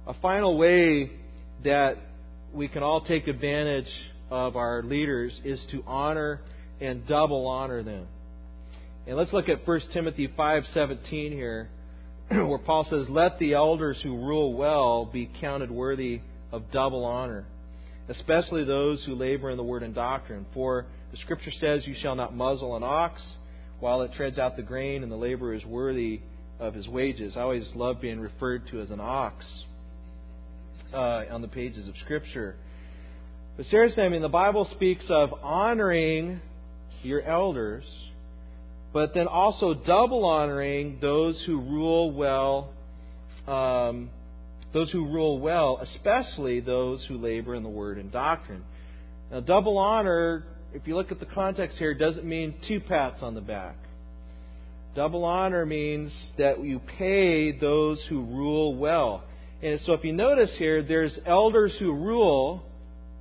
[0.07, 1.11] a final way
[1.65, 1.97] that
[2.55, 3.91] we can all take advantage
[4.31, 6.41] of our leaders is to honor
[6.81, 8.07] and double honor them.
[9.07, 11.69] And let's look at 1 Timothy 5:17 here,
[12.31, 16.21] where Paul says, "Let the elders who rule well be counted worthy
[16.53, 17.47] of double honor,
[18.09, 20.47] especially those who labor in the word and doctrine.
[20.55, 23.21] For the scripture says, you shall not muzzle an ox
[23.81, 26.21] while it treads out the grain, and the laborer is worthy
[26.59, 29.45] of his wages." I always love being referred to as an ox
[30.93, 32.57] uh, on the pages of scripture.
[33.57, 36.41] But seriously, I mean, the Bible speaks of honoring
[37.03, 37.85] your elders,
[38.93, 42.71] but then also double honoring those who rule well,
[43.47, 44.11] um,
[44.73, 48.65] those who rule well, especially those who labor in the word and doctrine.
[49.31, 53.35] Now, double honor, if you look at the context here, doesn't mean two pats on
[53.35, 53.77] the back.
[54.95, 59.23] Double honor means that you pay those who rule well.
[59.63, 62.63] And so if you notice here, there's elders who rule,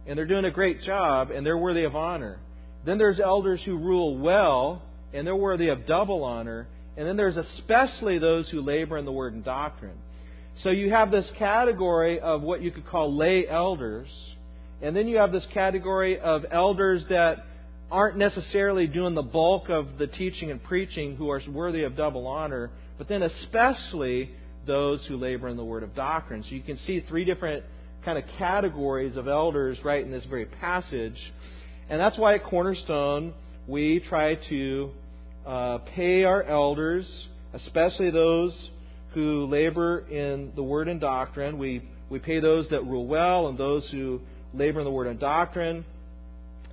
[0.08, 2.39] and they're doing a great job, and they're worthy of honor.
[2.86, 4.82] Then there's elders who rule well,
[5.14, 6.68] and they're worthy of double honor.
[6.97, 9.97] And then there's especially those who labor in the word and doctrine.
[10.64, 14.10] So you have this category of what you could call lay elders,
[14.82, 17.46] and then you have this category of elders that
[17.92, 22.28] aren't necessarily doing the bulk of the teaching and preaching who are worthy of double
[22.28, 24.32] honor, but then especially
[24.68, 26.44] those who labor in the word of doctrine.
[26.44, 27.64] So you can see three different
[28.06, 31.18] kind of categories of elders right in this very passage.
[31.90, 33.34] And that's why at Cornerstone
[33.68, 34.92] we try to
[35.46, 37.06] uh, pay our elders,
[37.54, 38.54] especially those
[39.14, 41.58] who labor in the word and doctrine.
[41.58, 44.22] We, we pay those that rule well and those who
[44.54, 45.86] labor in the word and doctrine.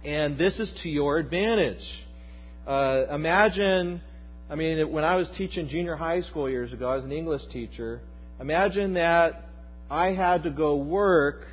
[0.05, 1.85] And this is to your advantage.
[2.67, 4.01] Uh, imagine,
[4.51, 7.43] I mean, when I was teaching junior high school years ago, I was an English
[7.53, 8.01] teacher.
[8.41, 9.49] Imagine that
[9.91, 11.47] I had to go work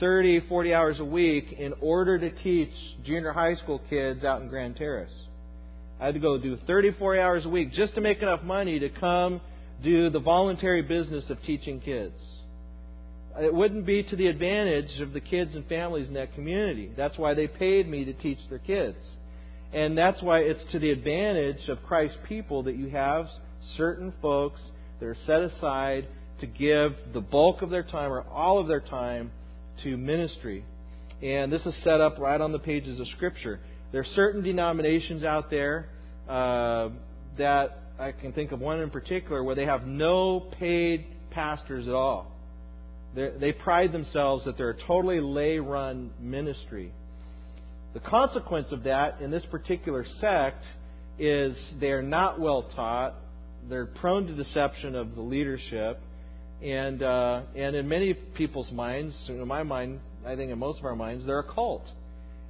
[0.00, 2.70] 30, 40 hours a week in order to teach
[3.04, 5.12] junior high school kids out in Grand Terrace.
[6.00, 8.78] I had to go do 30, 40 hours a week just to make enough money
[8.78, 9.40] to come
[9.82, 12.14] do the voluntary business of teaching kids.
[13.38, 16.90] It wouldn't be to the advantage of the kids and families in that community.
[16.96, 18.96] That's why they paid me to teach their kids.
[19.72, 23.26] And that's why it's to the advantage of Christ's people that you have
[23.76, 24.60] certain folks
[25.00, 26.08] that are set aside
[26.40, 29.30] to give the bulk of their time or all of their time
[29.82, 30.64] to ministry.
[31.22, 33.60] And this is set up right on the pages of Scripture.
[33.92, 35.88] There are certain denominations out there
[36.28, 36.90] uh,
[37.38, 41.94] that I can think of one in particular where they have no paid pastors at
[41.94, 42.35] all.
[43.16, 46.92] They pride themselves that they're a totally lay run ministry.
[47.94, 50.62] The consequence of that in this particular sect
[51.18, 53.14] is they're not well taught,
[53.70, 55.98] they're prone to deception of the leadership,
[56.62, 60.84] and uh, and in many people's minds, in my mind, I think in most of
[60.84, 61.86] our minds, they're a cult.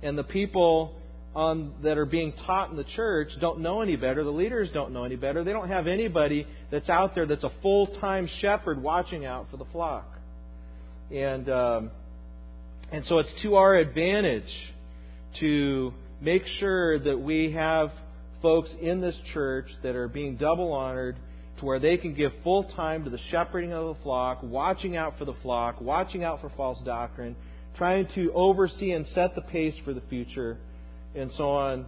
[0.02, 0.96] And the people
[1.36, 4.24] on that are being taught in the church don't know any better.
[4.24, 5.44] The leaders don't know any better.
[5.44, 9.58] They don't have anybody that's out there that's a full time shepherd watching out for
[9.58, 10.15] the flock.
[11.10, 11.90] And um,
[12.92, 14.50] and so it's to our advantage
[15.40, 17.90] to make sure that we have
[18.42, 21.16] folks in this church that are being double honored
[21.58, 25.18] to where they can give full time to the shepherding of the flock, watching out
[25.18, 27.34] for the flock, watching out for false doctrine,
[27.76, 30.58] trying to oversee and set the pace for the future,
[31.14, 31.86] and so on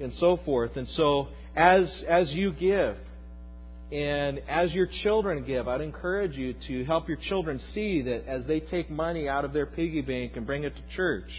[0.00, 0.76] and so forth.
[0.76, 2.96] And so, as as you give,
[3.92, 8.44] and as your children give, I'd encourage you to help your children see that as
[8.46, 11.30] they take money out of their piggy bank and bring it to church,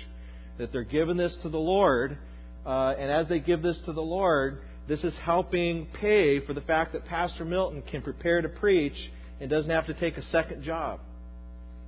[0.58, 2.18] that they're giving this to the Lord,
[2.66, 6.62] uh, and as they give this to the Lord, this is helping pay for the
[6.62, 8.96] fact that Pastor Milton can prepare to preach
[9.42, 11.02] and doesn't have to take a second job.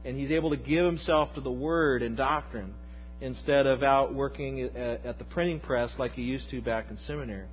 [0.03, 2.73] And he's able to give himself to the Word and doctrine
[3.21, 7.47] instead of out working at the printing press like he used to back in seminary.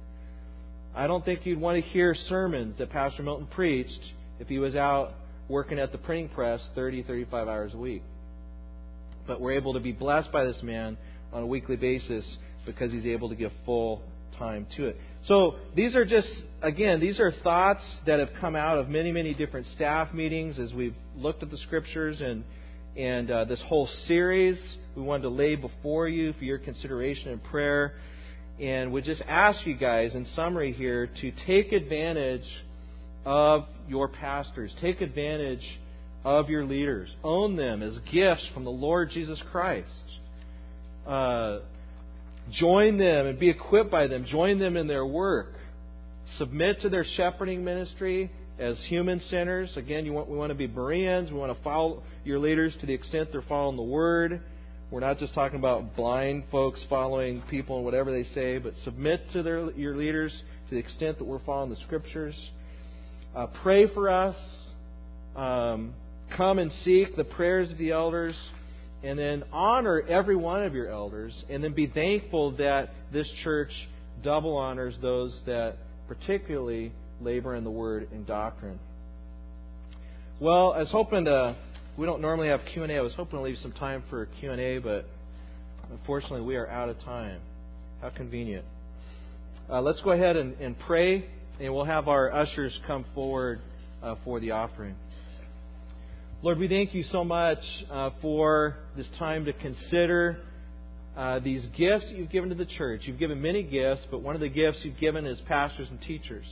[0.97, 4.01] I don't think you'd want to hear sermons that Pastor Milton preached
[4.41, 5.13] if he was out
[5.47, 8.03] working at the printing press 30, 35 hours a week.
[9.27, 10.97] But we're able to be blessed by this man
[11.35, 12.25] on a weekly basis
[12.65, 14.03] because he's able to give full
[14.39, 14.99] time to it.
[15.27, 16.29] So these are just,
[16.63, 20.73] again, these are thoughts that have come out of many, many different staff meetings as
[20.73, 22.43] we've looked at the scriptures and
[22.97, 24.59] and uh, this whole series
[24.95, 27.97] we wanted to lay before you for your consideration and prayer.
[28.61, 32.47] And we just ask you guys, in summary here, to take advantage
[33.25, 34.71] of your pastors.
[34.81, 35.65] Take advantage
[36.25, 37.11] of your leaders.
[37.23, 39.91] Own them as gifts from the Lord Jesus Christ.
[41.07, 41.59] Uh,
[42.53, 44.25] join them and be equipped by them.
[44.25, 45.53] Join them in their work.
[46.39, 49.71] Submit to their shepherding ministry as human sinners.
[49.77, 51.31] Again, want, we want to be Bereans.
[51.31, 54.41] We want to follow your leaders to the extent they're following the Word.
[54.89, 59.21] We're not just talking about blind folks following people and whatever they say, but submit
[59.33, 60.33] to their, your leaders
[60.69, 62.37] to the extent that we're following the Scriptures.
[63.35, 64.37] Uh, pray for us.
[65.35, 65.93] Um,
[66.37, 68.37] come and seek the prayers of the elders.
[69.03, 71.35] And then honor every one of your elders.
[71.51, 73.73] And then be thankful that this church
[74.23, 78.79] double honors those that particularly labor in the word and doctrine.
[80.39, 81.57] Well, I was hoping to.
[81.97, 82.99] We don't normally have Q and A.
[82.99, 85.09] I was hoping to leave some time for Q and A, but
[85.91, 87.41] unfortunately, we are out of time.
[88.03, 88.67] How convenient.
[89.71, 91.25] Uh, let's go ahead and, and, pray,
[91.59, 93.61] and we'll have our ushers come forward
[94.03, 94.95] uh, for the offering.
[96.43, 100.43] Lord, we thank you so much uh, for this time to consider
[101.17, 103.01] uh, these gifts that you've given to the church.
[103.05, 106.45] You've given many gifts, but one of the gifts you've given is pastors and teachers.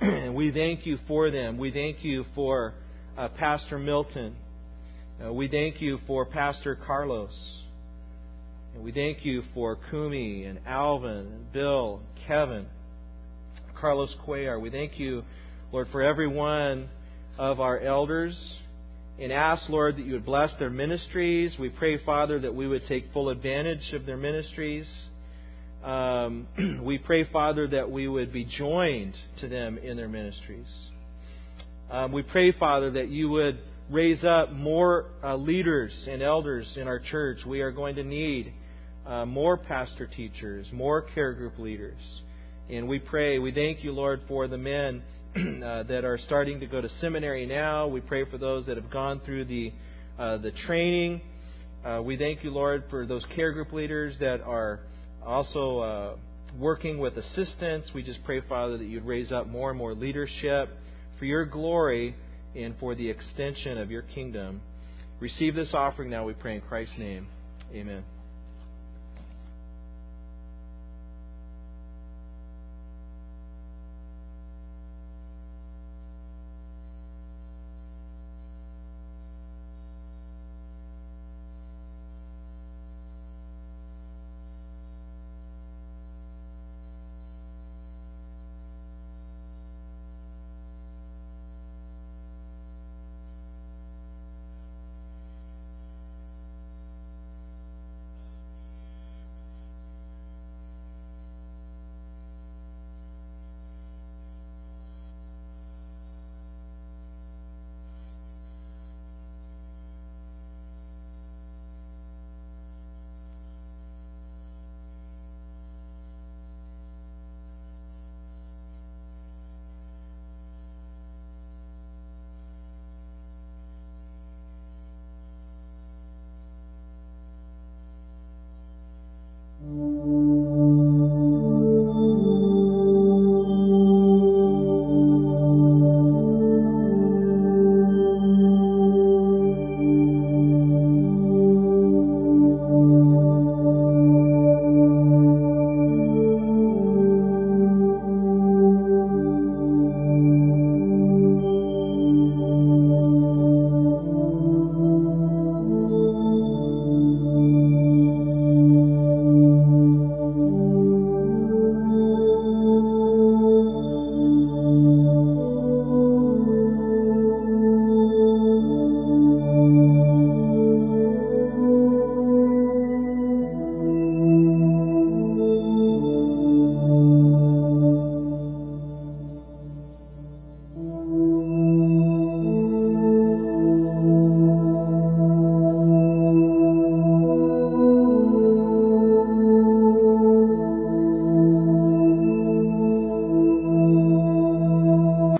[0.00, 1.58] and we thank you for them.
[1.58, 2.74] We thank you for
[3.18, 4.36] uh, Pastor Milton.
[5.22, 7.34] Uh, we thank you for Pastor Carlos.
[8.74, 12.66] And we thank you for Kumi and Alvin and Bill, and Kevin,
[13.78, 14.58] Carlos Cuellar.
[14.58, 15.22] We thank you,
[15.72, 16.88] Lord, for every one
[17.36, 18.34] of our elders
[19.18, 21.54] and ask, Lord, that you would bless their ministries.
[21.58, 24.86] We pray, Father, that we would take full advantage of their ministries.
[25.84, 26.46] Um,
[26.82, 30.68] we pray, Father, that we would be joined to them in their ministries.
[31.90, 33.58] Um, we pray, Father, that you would
[33.90, 37.38] raise up more uh, leaders and elders in our church.
[37.44, 38.52] We are going to need
[39.04, 42.00] uh, more pastor teachers, more care group leaders.
[42.68, 45.02] And we pray, we thank you, Lord, for the men
[45.36, 47.88] uh, that are starting to go to seminary now.
[47.88, 49.72] We pray for those that have gone through the,
[50.16, 51.20] uh, the training.
[51.84, 54.80] Uh, we thank you, Lord, for those care group leaders that are
[55.26, 56.16] also uh,
[56.56, 57.88] working with assistants.
[57.92, 60.68] We just pray, Father, that you'd raise up more and more leadership
[61.18, 62.14] for your glory
[62.54, 64.60] and for the extension of your kingdom.
[65.20, 67.28] Receive this offering now, we pray in Christ's name.
[67.72, 68.04] Amen.